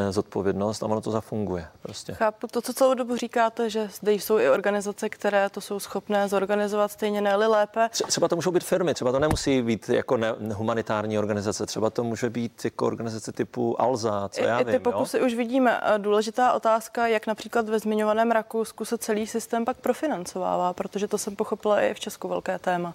zodpovědnost 0.10 0.84
a 0.84 0.86
ono 0.86 1.02
to 1.02 1.12
zafunguje. 1.12 1.68
Prostě. 1.82 2.14
Chápu 2.14 2.48
to, 2.48 2.62
co 2.62 2.74
celou 2.74 2.94
dobu 2.94 3.18
říkáte, 3.18 3.70
že 3.70 3.90
zde 3.94 4.14
jsou 4.14 4.40
i 4.40 4.50
organizace, 4.50 5.10
které 5.10 5.50
to 5.50 5.62
jsou 5.62 5.80
schopné 5.80 6.28
zorganizovat 6.28 6.92
stejně 6.92 7.22
ne 7.22 7.36
lépe. 7.36 7.90
Třeba 8.08 8.28
to 8.28 8.36
můžou 8.36 8.52
být 8.52 8.64
firmy, 8.64 8.94
třeba 8.94 9.12
to 9.12 9.20
nemusí 9.20 9.62
být 9.62 9.90
jako 9.90 10.18
ne, 10.18 10.36
humanitární 10.54 11.20
organizace, 11.20 11.66
třeba 11.66 11.90
to 11.90 12.04
může 12.04 12.30
být 12.30 12.66
jako 12.66 12.88
organizace 12.88 13.32
typu 13.32 13.82
Alza, 13.82 14.30
co 14.30 14.42
I, 14.42 14.46
já 14.46 14.60
i 14.60 14.66
ty 14.66 14.80
pokusy 14.80 15.18
jo? 15.18 15.26
už 15.26 15.34
vidíme. 15.34 15.82
Důležitá 15.98 16.54
otázka, 16.54 17.08
jak 17.08 17.28
například 17.28 17.70
ve 17.70 17.80
zmiňovaném 17.80 18.32
Rakousku 18.32 18.86
se 18.86 18.98
celý 18.98 19.28
systém 19.28 19.66
pak 19.66 19.78
profinancovává, 19.78 20.74
protože 20.74 21.08
to 21.08 21.18
jsem 21.18 21.36
pochopila 21.36 21.82
i 21.82 21.94
v 21.94 22.00
Česku 22.00 22.28
velké 22.28 22.60
téma. 22.60 22.94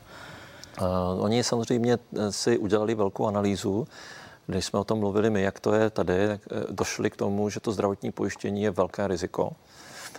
Uh, 0.81 1.25
oni 1.25 1.45
samozřejmě 1.45 1.99
eh, 2.19 2.33
si 2.33 2.59
udělali 2.59 2.95
velkou 2.95 3.27
analýzu, 3.27 3.87
když 4.51 4.65
jsme 4.65 4.79
o 4.79 4.85
tom 4.85 4.99
mluvili 4.99 5.31
my, 5.31 5.43
jak 5.43 5.61
to 5.61 5.75
je 5.75 5.91
tady, 5.91 6.29
tak 6.29 6.41
eh, 6.51 6.65
došli 6.71 7.11
k 7.11 7.17
tomu, 7.17 7.51
že 7.51 7.61
to 7.61 7.73
zdravotní 7.73 8.13
pojištění 8.13 8.63
je 8.63 8.71
velké 8.71 9.09
riziko. 9.09 9.53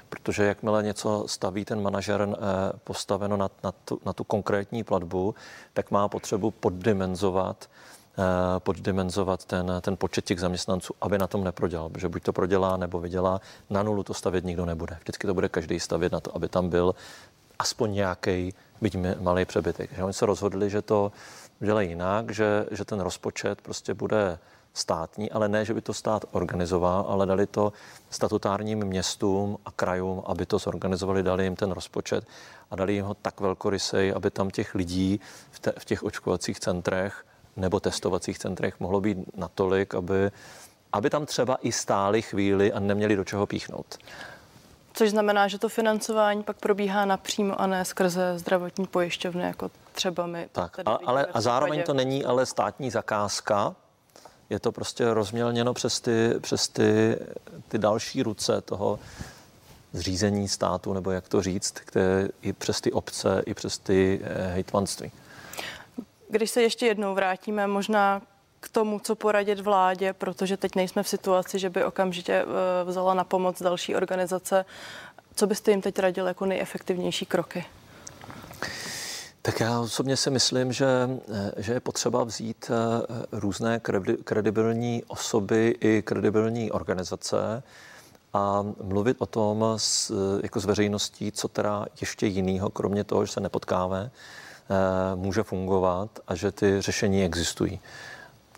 Protože 0.09 0.43
jakmile 0.43 0.83
něco 0.83 1.23
staví 1.27 1.65
ten 1.65 1.81
manažer 1.81 2.27
eh, 2.31 2.35
postaveno 2.83 3.37
na, 3.37 3.49
na, 3.63 3.71
tu, 3.71 3.99
na 4.05 4.13
tu 4.13 4.23
konkrétní 4.23 4.83
platbu, 4.83 5.35
tak 5.73 5.91
má 5.91 6.07
potřebu 6.07 6.51
poddimenzovat 6.51 7.69
eh, 8.17 8.59
poddimenzovat 8.59 9.45
ten, 9.45 9.71
ten 9.81 9.97
počet 9.97 10.25
těch 10.25 10.39
zaměstnanců, 10.39 10.93
aby 11.01 11.17
na 11.17 11.27
tom 11.27 11.43
neprodělal. 11.43 11.89
Protože 11.89 12.09
buď 12.09 12.23
to 12.23 12.33
prodělá, 12.33 12.77
nebo 12.77 12.99
vydělá. 12.99 13.41
Na 13.69 13.83
nulu 13.83 14.03
to 14.03 14.13
stavět 14.13 14.45
nikdo 14.45 14.65
nebude. 14.65 14.97
Vždycky 15.01 15.27
to 15.27 15.33
bude 15.33 15.49
každý 15.49 15.79
stavět 15.79 16.11
na 16.11 16.19
to, 16.19 16.35
aby 16.35 16.47
tam 16.47 16.69
byl 16.69 16.95
aspoň 17.59 17.93
nějaký, 17.93 18.53
byť 18.81 18.97
malý 19.19 19.45
přebytek. 19.45 19.93
Že 19.95 20.03
oni 20.03 20.13
se 20.13 20.25
rozhodli, 20.25 20.69
že 20.69 20.81
to 20.81 21.11
udělají 21.61 21.89
jinak, 21.89 22.31
že, 22.31 22.65
že 22.71 22.85
ten 22.85 22.99
rozpočet 22.99 23.61
prostě 23.61 23.93
bude 23.93 24.39
státní, 24.73 25.31
ale 25.31 25.49
ne, 25.49 25.65
že 25.65 25.73
by 25.73 25.81
to 25.81 25.93
stát 25.93 26.25
organizoval, 26.31 27.05
ale 27.07 27.25
dali 27.25 27.47
to 27.47 27.73
statutárním 28.09 28.79
městům 28.79 29.57
a 29.65 29.71
krajům, 29.71 30.23
aby 30.25 30.45
to 30.45 30.59
zorganizovali, 30.59 31.23
dali 31.23 31.43
jim 31.43 31.55
ten 31.55 31.71
rozpočet 31.71 32.27
a 32.71 32.75
dali 32.75 32.93
jim 32.93 33.05
ho 33.05 33.13
tak 33.13 33.39
velkorysej, 33.39 34.13
aby 34.15 34.31
tam 34.31 34.49
těch 34.49 34.75
lidí 34.75 35.19
v, 35.51 35.59
te, 35.59 35.73
v 35.77 35.85
těch 35.85 36.03
očkovacích 36.03 36.59
centrech 36.59 37.25
nebo 37.55 37.79
testovacích 37.79 38.39
centrech 38.39 38.79
mohlo 38.79 39.01
být 39.01 39.17
natolik, 39.35 39.95
aby, 39.95 40.31
aby 40.91 41.09
tam 41.09 41.25
třeba 41.25 41.57
i 41.61 41.71
stáli 41.71 42.21
chvíli 42.21 42.73
a 42.73 42.79
neměli 42.79 43.15
do 43.15 43.23
čeho 43.23 43.47
píchnout. 43.47 43.97
Což 44.93 45.09
znamená, 45.09 45.47
že 45.47 45.59
to 45.59 45.69
financování 45.69 46.43
pak 46.43 46.57
probíhá 46.57 47.05
napřímo 47.05 47.61
a 47.61 47.67
ne 47.67 47.85
skrze 47.85 48.39
zdravotní 48.39 48.87
pojišťovny, 48.87 49.43
jako 49.43 49.71
třeba 49.91 50.25
my. 50.25 50.49
Tak, 50.51 50.79
a, 50.85 50.99
ale, 51.05 51.25
a 51.25 51.41
zároveň 51.41 51.83
to 51.83 51.93
není 51.93 52.25
ale 52.25 52.45
státní 52.45 52.91
zakázka, 52.91 53.75
je 54.49 54.59
to 54.59 54.71
prostě 54.71 55.13
rozmělněno 55.13 55.73
přes 55.73 55.99
ty, 55.99 56.33
přes 56.41 56.67
ty, 56.67 57.17
ty 57.67 57.77
další 57.77 58.23
ruce 58.23 58.61
toho 58.61 58.99
zřízení 59.93 60.47
státu, 60.47 60.93
nebo 60.93 61.11
jak 61.11 61.27
to 61.27 61.41
říct, 61.41 61.71
které 61.71 62.27
i 62.41 62.53
přes 62.53 62.81
ty 62.81 62.91
obce, 62.91 63.43
i 63.45 63.53
přes 63.53 63.77
ty 63.77 64.21
eh, 64.23 64.47
hejtmanství. 64.47 65.11
Když 66.29 66.51
se 66.51 66.61
ještě 66.61 66.85
jednou 66.85 67.15
vrátíme 67.15 67.67
možná 67.67 68.21
k 68.61 68.69
tomu, 68.69 68.99
co 68.99 69.15
poradit 69.15 69.59
vládě, 69.59 70.13
protože 70.13 70.57
teď 70.57 70.75
nejsme 70.75 71.03
v 71.03 71.07
situaci, 71.07 71.59
že 71.59 71.69
by 71.69 71.83
okamžitě 71.83 72.33
eh, 72.33 72.45
vzala 72.83 73.13
na 73.13 73.23
pomoc 73.23 73.61
další 73.61 73.95
organizace. 73.95 74.65
Co 75.35 75.47
byste 75.47 75.71
jim 75.71 75.81
teď 75.81 75.99
radil 75.99 76.27
jako 76.27 76.45
nejefektivnější 76.45 77.25
kroky? 77.25 77.65
Tak 79.41 79.59
já 79.59 79.79
osobně 79.79 80.17
si 80.17 80.29
myslím, 80.29 80.73
že, 80.73 81.09
eh, 81.33 81.51
že 81.57 81.73
je 81.73 81.79
potřeba 81.79 82.23
vzít 82.23 82.71
eh, 82.71 83.25
různé 83.31 83.81
kredibilní 84.23 85.03
osoby 85.07 85.75
i 85.79 86.01
kredibilní 86.01 86.71
organizace 86.71 87.63
a 88.33 88.65
mluvit 88.83 89.17
o 89.19 89.25
tom 89.25 89.65
s, 89.77 90.11
jako 90.43 90.59
s 90.59 90.65
veřejností, 90.65 91.31
co 91.31 91.47
teda 91.47 91.85
ještě 92.01 92.27
jiného, 92.27 92.69
kromě 92.69 93.03
toho, 93.03 93.25
že 93.25 93.31
se 93.31 93.39
nepotkáme, 93.39 94.11
může 95.15 95.43
fungovat 95.43 96.19
a 96.27 96.35
že 96.35 96.51
ty 96.51 96.81
řešení 96.81 97.23
existují 97.23 97.79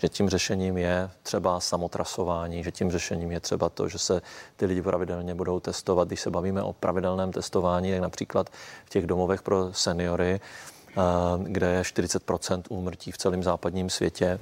že 0.03 0.09
tím 0.09 0.29
řešením 0.29 0.77
je 0.77 1.09
třeba 1.23 1.59
samotrasování, 1.59 2.63
že 2.63 2.71
tím 2.71 2.91
řešením 2.91 3.31
je 3.31 3.39
třeba 3.39 3.69
to, 3.69 3.89
že 3.89 3.97
se 3.99 4.21
ty 4.55 4.65
lidi 4.65 4.81
pravidelně 4.81 5.35
budou 5.35 5.59
testovat. 5.59 6.07
Když 6.07 6.21
se 6.21 6.31
bavíme 6.31 6.63
o 6.63 6.73
pravidelném 6.73 7.31
testování, 7.31 7.91
tak 7.91 8.01
například 8.01 8.49
v 8.85 8.89
těch 8.89 9.07
domovech 9.07 9.41
pro 9.41 9.73
seniory, 9.73 10.39
eh, 10.39 11.01
kde 11.43 11.67
je 11.67 11.83
40% 11.83 12.63
úmrtí 12.69 13.11
v 13.11 13.17
celém 13.17 13.43
západním 13.43 13.89
světě, 13.89 14.39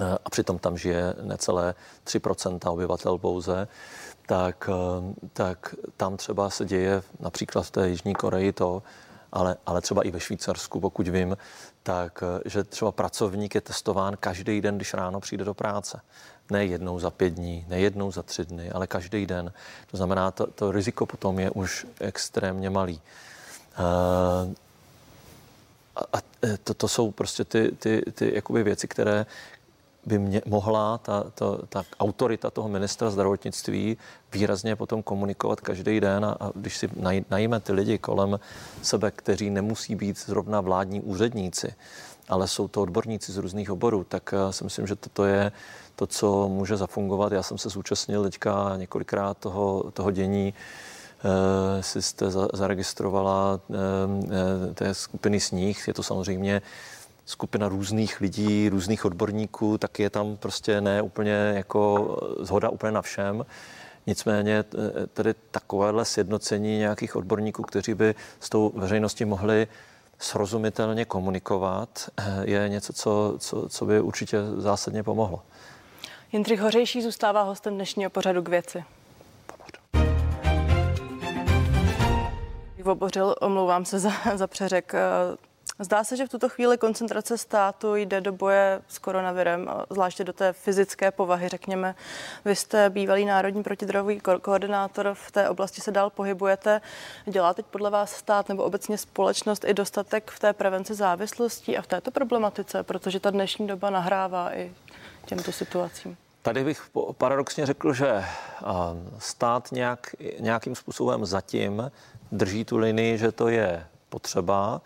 eh, 0.00 0.18
a 0.24 0.30
přitom 0.30 0.58
tam 0.58 0.78
žije 0.78 1.14
necelé 1.22 1.74
3% 2.04 2.70
obyvatel 2.70 3.18
pouze, 3.18 3.68
tak, 4.26 4.70
eh, 4.72 5.14
tak 5.32 5.74
tam 5.96 6.16
třeba 6.16 6.50
se 6.50 6.64
děje 6.64 7.02
například 7.20 7.62
v 7.62 7.70
té 7.70 7.88
Jižní 7.88 8.14
Koreji 8.14 8.52
to, 8.52 8.82
ale, 9.32 9.56
ale 9.66 9.80
třeba 9.80 10.02
i 10.02 10.10
ve 10.10 10.20
Švýcarsku, 10.20 10.80
pokud 10.80 11.08
vím, 11.08 11.36
tak, 11.82 12.22
eh, 12.22 12.48
že 12.48 12.64
třeba 12.64 12.92
pracovník 12.92 13.54
je 13.54 13.60
testován 13.60 14.16
každý 14.20 14.60
den, 14.60 14.76
když 14.76 14.94
ráno 14.94 15.20
přijde 15.20 15.44
do 15.44 15.54
práce. 15.54 16.00
Ne 16.50 16.64
jednou 16.64 16.98
za 16.98 17.10
pět 17.10 17.30
dní, 17.30 17.64
ne 17.68 17.80
jednou 17.80 18.12
za 18.12 18.22
tři 18.22 18.44
dny, 18.44 18.70
ale 18.70 18.86
každý 18.86 19.26
den. 19.26 19.52
To 19.90 19.96
znamená, 19.96 20.30
to, 20.30 20.46
to 20.46 20.72
riziko 20.72 21.06
potom 21.06 21.38
je 21.38 21.50
už 21.50 21.86
extrémně 22.00 22.70
malý. 22.70 23.00
Uh, 23.78 24.52
a, 25.96 26.18
a 26.18 26.22
to, 26.64 26.74
to 26.74 26.88
jsou 26.88 27.10
prostě 27.10 27.44
ty, 27.44 27.72
ty, 27.78 28.02
ty 28.14 28.34
jakoby 28.34 28.62
věci, 28.62 28.88
které, 28.88 29.26
by 30.06 30.18
mě, 30.18 30.42
mohla 30.46 30.98
ta, 30.98 31.24
ta, 31.34 31.58
ta 31.68 31.84
autorita 32.00 32.50
toho 32.50 32.68
ministra 32.68 33.10
zdravotnictví 33.10 33.96
výrazně 34.32 34.76
potom 34.76 35.02
komunikovat 35.02 35.60
každý 35.60 36.00
den 36.00 36.24
a, 36.24 36.36
a 36.40 36.50
když 36.54 36.76
si 36.76 36.88
naj, 36.96 37.24
najíme 37.30 37.60
ty 37.60 37.72
lidi 37.72 37.98
kolem 37.98 38.40
sebe, 38.82 39.10
kteří 39.10 39.50
nemusí 39.50 39.94
být 39.94 40.18
zrovna 40.18 40.60
vládní 40.60 41.00
úředníci, 41.00 41.74
ale 42.28 42.48
jsou 42.48 42.68
to 42.68 42.82
odborníci 42.82 43.32
z 43.32 43.36
různých 43.36 43.70
oborů, 43.70 44.04
tak 44.04 44.34
uh, 44.36 44.50
si 44.50 44.64
myslím, 44.64 44.86
že 44.86 44.96
toto 44.96 45.24
je 45.24 45.52
to, 45.96 46.06
co 46.06 46.48
může 46.48 46.76
zafungovat. 46.76 47.32
Já 47.32 47.42
jsem 47.42 47.58
se 47.58 47.68
zúčastnil 47.68 48.22
teďka 48.22 48.72
několikrát 48.76 49.38
toho, 49.38 49.90
toho 49.92 50.10
dění, 50.10 50.54
uh, 51.24 51.30
si 51.80 52.02
jste 52.02 52.30
za, 52.30 52.48
zaregistrovala 52.52 53.60
uh, 53.68 53.76
té 54.74 54.94
skupiny 54.94 55.40
sníh. 55.40 55.88
Je 55.88 55.94
to 55.94 56.02
samozřejmě 56.02 56.62
skupina 57.24 57.68
různých 57.68 58.20
lidí, 58.20 58.68
různých 58.68 59.04
odborníků, 59.04 59.78
tak 59.78 59.98
je 59.98 60.10
tam 60.10 60.36
prostě 60.36 60.80
ne 60.80 61.02
úplně 61.02 61.32
jako 61.32 62.16
zhoda 62.40 62.68
úplně 62.68 62.92
na 62.92 63.02
všem. 63.02 63.46
Nicméně 64.06 64.64
tedy 65.12 65.34
takovéhle 65.50 66.04
sjednocení 66.04 66.78
nějakých 66.78 67.16
odborníků, 67.16 67.62
kteří 67.62 67.94
by 67.94 68.14
s 68.40 68.48
tou 68.48 68.72
veřejností 68.74 69.24
mohli 69.24 69.66
srozumitelně 70.18 71.04
komunikovat, 71.04 72.10
je 72.42 72.68
něco, 72.68 72.92
co, 72.92 73.34
co, 73.38 73.68
co 73.68 73.86
by 73.86 74.00
určitě 74.00 74.38
zásadně 74.56 75.02
pomohlo. 75.02 75.42
Jindřich 76.32 76.60
Hořejší 76.60 77.02
zůstává 77.02 77.42
hostem 77.42 77.74
dnešního 77.74 78.10
pořadu 78.10 78.42
k 78.42 78.48
věci. 78.48 78.84
Obořil, 82.84 83.34
omlouvám 83.40 83.84
se 83.84 83.98
za, 83.98 84.10
za 84.34 84.46
přeřek. 84.46 84.92
Zdá 85.78 86.04
se, 86.04 86.16
že 86.16 86.26
v 86.26 86.28
tuto 86.28 86.48
chvíli 86.48 86.78
koncentrace 86.78 87.38
státu 87.38 87.94
jde 87.94 88.20
do 88.20 88.32
boje 88.32 88.82
s 88.88 88.98
koronavirem, 88.98 89.70
zvláště 89.90 90.24
do 90.24 90.32
té 90.32 90.52
fyzické 90.52 91.10
povahy, 91.10 91.48
řekněme. 91.48 91.94
Vy 92.44 92.56
jste 92.56 92.90
bývalý 92.90 93.24
národní 93.24 93.62
protidrogový 93.62 94.20
ko- 94.20 94.40
koordinátor, 94.40 95.14
v 95.14 95.30
té 95.30 95.48
oblasti 95.48 95.80
se 95.80 95.90
dál 95.90 96.10
pohybujete. 96.10 96.80
Dělá 97.26 97.54
teď 97.54 97.66
podle 97.66 97.90
vás 97.90 98.12
stát 98.12 98.48
nebo 98.48 98.62
obecně 98.62 98.98
společnost 98.98 99.64
i 99.64 99.74
dostatek 99.74 100.30
v 100.30 100.38
té 100.38 100.52
prevenci 100.52 100.94
závislostí 100.94 101.78
a 101.78 101.82
v 101.82 101.86
této 101.86 102.10
problematice, 102.10 102.82
protože 102.82 103.20
ta 103.20 103.30
dnešní 103.30 103.66
doba 103.66 103.90
nahrává 103.90 104.54
i 104.56 104.72
těmto 105.26 105.52
situacím? 105.52 106.16
Tady 106.42 106.64
bych 106.64 106.82
paradoxně 107.18 107.66
řekl, 107.66 107.92
že 107.92 108.24
stát 109.18 109.72
nějak, 109.72 110.14
nějakým 110.40 110.74
způsobem 110.74 111.26
zatím 111.26 111.90
drží 112.32 112.64
tu 112.64 112.76
linii, 112.76 113.18
že 113.18 113.32
to 113.32 113.48
je 113.48 113.86
potřeba. 114.08 114.80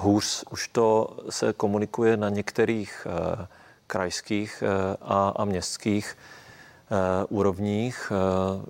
Hůř 0.00 0.44
už 0.50 0.68
to 0.68 1.16
se 1.30 1.52
komunikuje 1.52 2.16
na 2.16 2.28
některých 2.28 3.06
uh, 3.06 3.46
krajských 3.86 4.62
uh, 4.62 4.96
a, 5.02 5.28
a 5.28 5.44
městských 5.44 6.16
uh, 6.90 7.38
úrovních. 7.38 8.12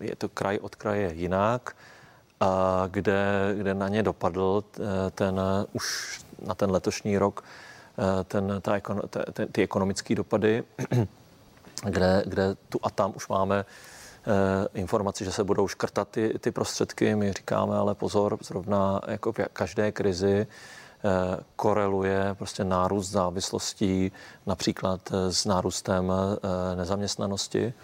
Je 0.00 0.16
to 0.16 0.28
kraj 0.28 0.58
od 0.62 0.74
kraje 0.74 1.12
jinak, 1.14 1.76
a 2.40 2.84
kde, 2.90 3.54
kde 3.58 3.74
na 3.74 3.88
ně 3.88 4.02
dopadl 4.02 4.64
ten 5.10 5.40
už 5.72 6.18
na 6.46 6.54
ten 6.54 6.70
letošní 6.70 7.18
rok 7.18 7.44
ten, 8.24 8.60
ta, 8.60 8.80
ta, 9.10 9.20
ty 9.52 9.62
ekonomické 9.62 10.14
dopady, 10.14 10.64
kde, 11.84 12.22
kde 12.26 12.56
tu 12.68 12.78
a 12.82 12.90
tam 12.90 13.12
už 13.16 13.28
máme 13.28 13.64
informaci, 14.74 15.24
že 15.24 15.32
se 15.32 15.44
budou 15.44 15.68
škrtat 15.68 16.08
ty, 16.08 16.38
ty 16.38 16.50
prostředky. 16.50 17.14
My 17.14 17.32
říkáme, 17.32 17.76
ale 17.76 17.94
pozor, 17.94 18.38
zrovna 18.42 19.00
jako 19.06 19.32
v 19.32 19.38
každé 19.52 19.92
krizi 19.92 20.46
Eh, 20.46 20.87
koreluje 21.56 22.34
prostě 22.38 22.64
nárůst 22.64 23.10
závislostí 23.10 24.12
například 24.46 25.00
eh, 25.12 25.32
s 25.32 25.44
nárůstem 25.44 26.12
eh, 26.12 26.76
nezaměstnanosti 26.76 27.74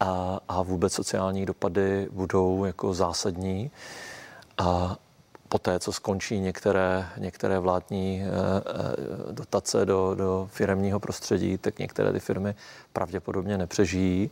a, 0.00 0.40
a 0.48 0.62
vůbec 0.62 0.92
sociální 0.92 1.46
dopady 1.46 2.08
budou 2.12 2.64
jako 2.64 2.94
zásadní. 2.94 3.70
A 4.58 4.96
poté, 5.48 5.78
co 5.78 5.92
skončí 5.92 6.40
některé, 6.40 7.08
některé 7.18 7.58
vládní 7.58 8.22
dotace 9.30 9.86
do, 9.86 10.14
do 10.14 10.48
firmního 10.52 11.00
prostředí, 11.00 11.58
tak 11.58 11.78
některé 11.78 12.12
ty 12.12 12.20
firmy 12.20 12.54
pravděpodobně 12.92 13.58
nepřežijí. 13.58 14.30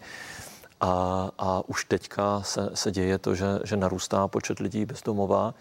A, 0.81 1.31
a 1.39 1.63
už 1.67 1.85
teďka 1.85 2.43
se, 2.43 2.71
se 2.75 2.91
děje 2.91 3.19
to, 3.19 3.35
že, 3.35 3.47
že 3.65 3.77
narůstá 3.77 4.29
počet 4.29 4.59
lidí 4.59 4.85
bezdomová. 4.85 5.55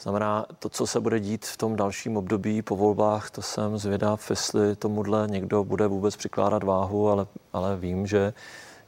Znamená, 0.00 0.46
to, 0.58 0.68
co 0.68 0.86
se 0.86 1.00
bude 1.00 1.20
dít 1.20 1.46
v 1.46 1.56
tom 1.56 1.76
dalším 1.76 2.16
období 2.16 2.62
po 2.62 2.76
volbách, 2.76 3.30
to 3.30 3.42
jsem 3.42 3.78
zvědav, 3.78 4.30
jestli 4.30 4.76
tomuhle 4.76 5.26
někdo 5.30 5.64
bude 5.64 5.86
vůbec 5.86 6.16
přikládat 6.16 6.62
váhu, 6.62 7.08
ale, 7.08 7.26
ale 7.52 7.76
vím, 7.76 8.06
že, 8.06 8.32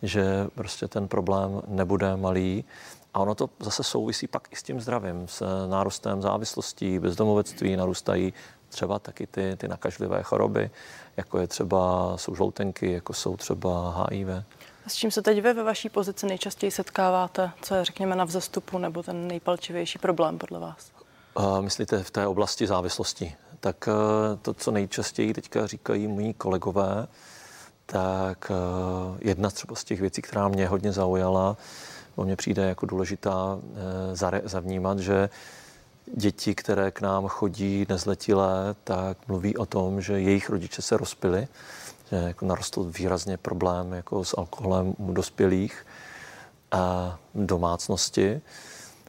že 0.02 0.46
prostě 0.54 0.88
ten 0.88 1.08
problém 1.08 1.62
nebude 1.66 2.16
malý. 2.16 2.64
A 3.14 3.18
ono 3.18 3.34
to 3.34 3.50
zase 3.60 3.82
souvisí 3.82 4.26
pak 4.26 4.52
i 4.52 4.56
s 4.56 4.62
tím 4.62 4.80
zdravím, 4.80 5.28
s 5.28 5.66
nárůstem 5.68 6.22
závislostí, 6.22 6.98
bezdomovectví, 6.98 7.76
narůstají 7.76 8.32
třeba 8.68 8.98
taky 8.98 9.26
ty, 9.26 9.56
ty 9.56 9.68
nakažlivé 9.68 10.22
choroby, 10.22 10.70
jako 11.16 11.38
je 11.38 11.46
třeba, 11.46 12.12
jsou 12.16 12.34
žloutenky, 12.34 12.92
jako 12.92 13.12
jsou 13.12 13.36
třeba 13.36 14.06
HIV. 14.10 14.28
S 14.86 14.94
čím 14.94 15.10
se 15.10 15.22
teď 15.22 15.42
vy 15.42 15.52
ve 15.52 15.62
vaší 15.62 15.88
pozici 15.88 16.26
nejčastěji 16.26 16.70
setkáváte? 16.70 17.50
Co 17.62 17.74
je, 17.74 17.84
řekněme, 17.84 18.16
na 18.16 18.24
vzestupu 18.24 18.78
nebo 18.78 19.02
ten 19.02 19.28
nejpalčivější 19.28 19.98
problém 19.98 20.38
podle 20.38 20.58
vás? 20.58 20.93
Myslíte 21.60 22.02
v 22.02 22.10
té 22.10 22.26
oblasti 22.26 22.66
závislosti? 22.66 23.34
Tak 23.60 23.88
eh, 23.88 24.36
to, 24.42 24.54
co 24.54 24.70
nejčastěji 24.70 25.34
teďka 25.34 25.66
říkají 25.66 26.06
moji 26.06 26.34
kolegové, 26.34 27.06
tak 27.86 28.52
jedna 29.20 29.50
třeba 29.50 29.74
z 29.74 29.84
těch 29.84 30.00
věcí, 30.00 30.22
která 30.22 30.48
mě 30.48 30.68
hodně 30.68 30.92
zaujala, 30.92 31.56
o 32.16 32.24
mě 32.24 32.36
přijde 32.36 32.62
jako 32.62 32.86
důležitá 32.86 33.58
zavnímat, 34.44 34.98
že 34.98 35.28
děti, 36.16 36.54
které 36.54 36.90
k 36.90 37.00
nám 37.00 37.28
chodí 37.28 37.86
nezletilé, 37.88 38.74
tak 38.84 39.18
mluví 39.28 39.56
o 39.56 39.66
tom, 39.66 40.00
že 40.00 40.20
jejich 40.20 40.50
rodiče 40.50 40.82
se 40.82 40.96
rozpili, 40.96 41.48
že 42.10 42.16
jako 42.16 42.46
narostl 42.46 42.84
výrazně 42.84 43.36
problém 43.36 43.92
jako 43.92 44.24
s 44.24 44.38
alkoholem 44.38 44.94
u 44.98 45.12
dospělých 45.12 45.86
a 46.72 47.18
domácnosti. 47.34 48.40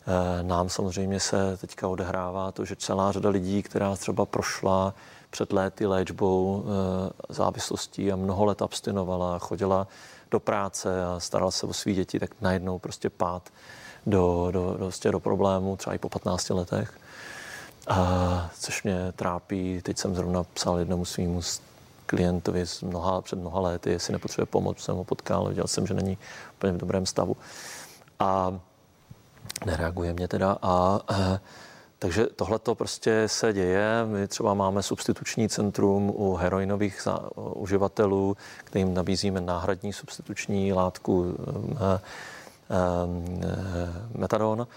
E, 0.07 0.43
nám 0.43 0.69
samozřejmě 0.69 1.19
se 1.19 1.57
teďka 1.57 1.87
odehrává 1.87 2.51
to, 2.51 2.65
že 2.65 2.75
celá 2.75 3.11
řada 3.11 3.29
lidí, 3.29 3.63
která 3.63 3.95
třeba 3.95 4.25
prošla 4.25 4.93
před 5.29 5.53
léty 5.53 5.85
léčbou 5.85 6.63
e, 6.65 7.33
závislostí 7.33 8.11
a 8.11 8.15
mnoho 8.15 8.45
let 8.45 8.61
abstinovala, 8.61 9.39
chodila 9.39 9.87
do 10.31 10.39
práce 10.39 11.05
a 11.05 11.19
starala 11.19 11.51
se 11.51 11.65
o 11.65 11.73
svý 11.73 11.93
děti, 11.93 12.19
tak 12.19 12.29
najednou 12.41 12.79
prostě 12.79 13.09
pád 13.09 13.49
do, 14.05 14.47
do, 14.51 14.71
do, 14.71 14.77
prostě 14.77 15.11
do 15.11 15.19
problému, 15.19 15.77
třeba 15.77 15.93
i 15.93 15.97
po 15.97 16.09
15 16.09 16.49
letech. 16.49 16.99
A, 17.87 18.49
což 18.59 18.83
mě 18.83 19.13
trápí. 19.15 19.81
Teď 19.83 19.97
jsem 19.97 20.15
zrovna 20.15 20.43
psal 20.43 20.79
jednomu 20.79 21.05
svýmu 21.05 21.41
klientovi 22.05 22.67
z 22.67 22.81
mnoha, 22.81 23.21
před 23.21 23.39
mnoha 23.39 23.59
lety, 23.59 23.89
jestli 23.89 24.13
nepotřebuje 24.13 24.45
pomoc, 24.45 24.79
jsem 24.79 24.95
ho 24.95 25.03
potkal, 25.03 25.47
viděl 25.47 25.67
jsem, 25.67 25.87
že 25.87 25.93
není 25.93 26.17
úplně 26.57 26.73
v 26.73 26.77
dobrém 26.77 27.05
stavu. 27.05 27.37
A 28.19 28.59
nereaguje 29.65 30.13
mě 30.13 30.27
teda. 30.27 30.57
A, 30.61 30.99
a 31.07 31.39
takže 31.99 32.25
tohle 32.25 32.59
to 32.59 32.75
prostě 32.75 33.23
se 33.27 33.53
děje. 33.53 34.05
My 34.05 34.27
třeba 34.27 34.53
máme 34.53 34.83
substituční 34.83 35.49
centrum 35.49 36.13
u 36.15 36.35
heroinových 36.35 37.01
za, 37.03 37.19
uživatelů, 37.35 38.37
kterým 38.63 38.93
nabízíme 38.93 39.41
náhradní 39.41 39.93
substituční 39.93 40.73
látku 40.73 41.37
e, 41.75 41.99
metadon. 44.17 44.67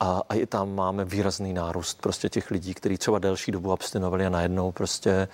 A, 0.00 0.22
a 0.28 0.34
i 0.34 0.46
tam 0.46 0.74
máme 0.74 1.04
výrazný 1.04 1.52
nárůst 1.52 2.00
prostě 2.00 2.28
těch 2.28 2.50
lidí, 2.50 2.74
kteří 2.74 2.98
třeba 2.98 3.18
delší 3.18 3.52
dobu 3.52 3.72
abstinovali 3.72 4.26
a 4.26 4.30
najednou 4.30 4.72
prostě 4.72 5.10
e, 5.10 5.28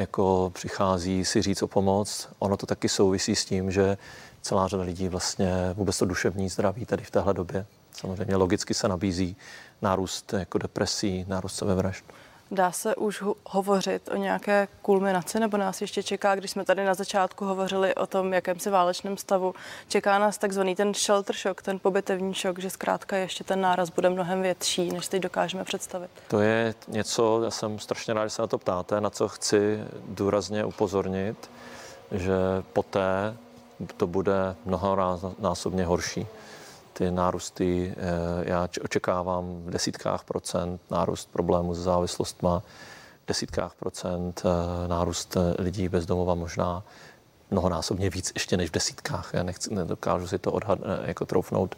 jako 0.00 0.50
přichází 0.54 1.24
si 1.24 1.42
říct 1.42 1.62
o 1.62 1.68
pomoc. 1.68 2.28
Ono 2.38 2.56
to 2.56 2.66
taky 2.66 2.88
souvisí 2.88 3.36
s 3.36 3.44
tím, 3.44 3.70
že 3.70 3.96
celá 4.44 4.68
řada 4.68 4.82
lidí 4.82 5.08
vlastně 5.08 5.52
vůbec 5.74 5.98
to 5.98 6.04
duševní 6.04 6.48
zdraví 6.48 6.86
tady 6.86 7.04
v 7.04 7.10
téhle 7.10 7.34
době 7.34 7.66
samozřejmě 7.92 8.36
logicky 8.36 8.74
se 8.74 8.88
nabízí 8.88 9.36
nárůst 9.82 10.32
jako 10.32 10.58
depresí, 10.58 11.24
nárůst 11.28 11.56
sebevražd. 11.56 12.04
Dá 12.50 12.72
se 12.72 12.96
už 12.96 13.22
hovořit 13.46 14.08
o 14.12 14.16
nějaké 14.16 14.68
kulminaci, 14.82 15.40
nebo 15.40 15.56
nás 15.56 15.80
ještě 15.80 16.02
čeká, 16.02 16.34
když 16.34 16.50
jsme 16.50 16.64
tady 16.64 16.84
na 16.84 16.94
začátku 16.94 17.44
hovořili 17.44 17.94
o 17.94 18.06
tom, 18.06 18.32
jakém 18.32 18.58
se 18.58 18.70
válečném 18.70 19.16
stavu, 19.16 19.54
čeká 19.88 20.18
nás 20.18 20.38
takzvaný 20.38 20.74
ten 20.74 20.94
shelter 20.94 21.36
shock, 21.36 21.62
ten 21.62 21.78
pobytevní 21.78 22.34
šok, 22.34 22.58
že 22.58 22.70
zkrátka 22.70 23.16
ještě 23.16 23.44
ten 23.44 23.60
náraz 23.60 23.90
bude 23.90 24.10
mnohem 24.10 24.42
větší, 24.42 24.92
než 24.92 25.08
teď 25.08 25.22
dokážeme 25.22 25.64
představit. 25.64 26.10
To 26.28 26.40
je 26.40 26.74
něco, 26.88 27.42
já 27.44 27.50
jsem 27.50 27.78
strašně 27.78 28.14
rád, 28.14 28.26
že 28.26 28.30
se 28.30 28.42
na 28.42 28.48
to 28.48 28.58
ptáte, 28.58 29.00
na 29.00 29.10
co 29.10 29.28
chci 29.28 29.84
důrazně 30.08 30.64
upozornit, 30.64 31.50
že 32.12 32.34
poté 32.72 33.36
to 33.96 34.06
bude 34.06 34.56
mnohonásobně 34.64 35.84
horší 35.84 36.26
ty 36.94 37.10
nárůsty, 37.10 37.94
eh, 37.96 38.50
já 38.50 38.68
očekávám 38.84 39.62
v 39.64 39.70
desítkách 39.70 40.24
procent 40.24 40.80
nárůst 40.90 41.28
problémů 41.32 41.74
s 41.74 41.78
závislostmi, 41.78 42.48
v 43.24 43.26
desítkách 43.28 43.74
procent 43.74 44.42
eh, 44.44 44.88
nárůst 44.88 45.36
eh, 45.36 45.62
lidí 45.62 45.88
bez 45.88 46.06
domova 46.06 46.34
možná 46.34 46.82
mnohonásobně 47.50 48.10
víc 48.10 48.32
ještě 48.34 48.56
než 48.56 48.70
v 48.70 48.72
desítkách. 48.72 49.30
Já 49.32 49.42
nechci, 49.42 49.74
nedokážu 49.74 50.28
si 50.28 50.38
to 50.38 50.52
odhad, 50.52 50.78
jako 51.04 51.26
troufnout 51.26 51.74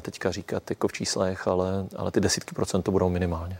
teďka 0.00 0.30
říkat 0.30 0.70
jako 0.70 0.88
v 0.88 0.92
číslech, 0.92 1.48
ale, 1.48 1.86
ale 1.96 2.10
ty 2.10 2.20
desítky 2.20 2.54
procent 2.54 2.82
to 2.82 2.90
budou 2.90 3.08
minimálně. 3.08 3.58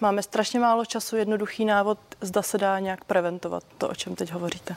Máme 0.00 0.22
strašně 0.22 0.60
málo 0.60 0.84
času, 0.84 1.16
jednoduchý 1.16 1.64
návod, 1.64 1.98
zda 2.20 2.42
se 2.42 2.58
dá 2.58 2.78
nějak 2.78 3.04
preventovat 3.04 3.64
to, 3.78 3.88
o 3.88 3.94
čem 3.94 4.14
teď 4.14 4.32
hovoříte. 4.32 4.76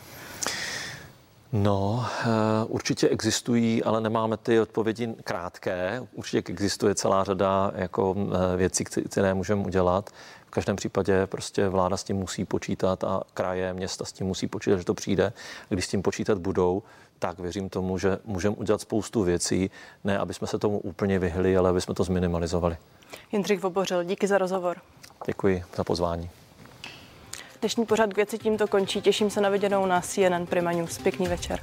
No, 1.55 2.05
eh, 2.21 2.25
určitě 2.67 3.09
existují, 3.09 3.83
ale 3.83 4.01
nemáme 4.01 4.37
ty 4.37 4.59
odpovědi 4.59 5.15
krátké. 5.23 6.07
Určitě 6.13 6.51
existuje 6.51 6.95
celá 6.95 7.23
řada 7.23 7.71
jako 7.75 8.15
eh, 8.17 8.57
věcí, 8.57 8.83
které 8.83 9.33
můžeme 9.33 9.65
udělat. 9.65 10.09
V 10.47 10.49
každém 10.49 10.75
případě 10.75 11.27
prostě 11.27 11.69
vláda 11.69 11.97
s 11.97 12.03
tím 12.03 12.17
musí 12.17 12.45
počítat 12.45 13.03
a 13.03 13.21
kraje, 13.33 13.73
města 13.73 14.05
s 14.05 14.11
tím 14.11 14.27
musí 14.27 14.47
počítat, 14.47 14.77
že 14.77 14.85
to 14.85 14.93
přijde. 14.93 15.33
Když 15.69 15.85
s 15.85 15.87
tím 15.87 16.01
počítat 16.01 16.37
budou, 16.37 16.83
tak 17.19 17.39
věřím 17.39 17.69
tomu, 17.69 17.97
že 17.97 18.17
můžeme 18.25 18.55
udělat 18.55 18.81
spoustu 18.81 19.23
věcí, 19.23 19.71
ne 20.03 20.17
aby 20.17 20.33
jsme 20.33 20.47
se 20.47 20.59
tomu 20.59 20.79
úplně 20.79 21.19
vyhli, 21.19 21.57
ale 21.57 21.69
aby 21.69 21.81
jsme 21.81 21.93
to 21.93 22.03
zminimalizovali. 22.03 22.77
Jindřich 23.31 23.59
Vobořil, 23.59 24.03
díky 24.03 24.27
za 24.27 24.37
rozhovor. 24.37 24.77
Děkuji 25.25 25.63
za 25.75 25.83
pozvání. 25.83 26.29
Dnešní 27.63 27.85
pořad 27.85 28.13
k 28.13 28.15
věci 28.15 28.37
tímto 28.37 28.67
končí. 28.67 29.01
Těším 29.01 29.29
se 29.29 29.41
na 29.41 29.49
viděnou 29.49 29.85
na 29.85 30.01
CNN 30.01 30.45
Prima 30.49 30.71
News. 30.71 30.97
Pěkný 30.97 31.27
večer. 31.27 31.59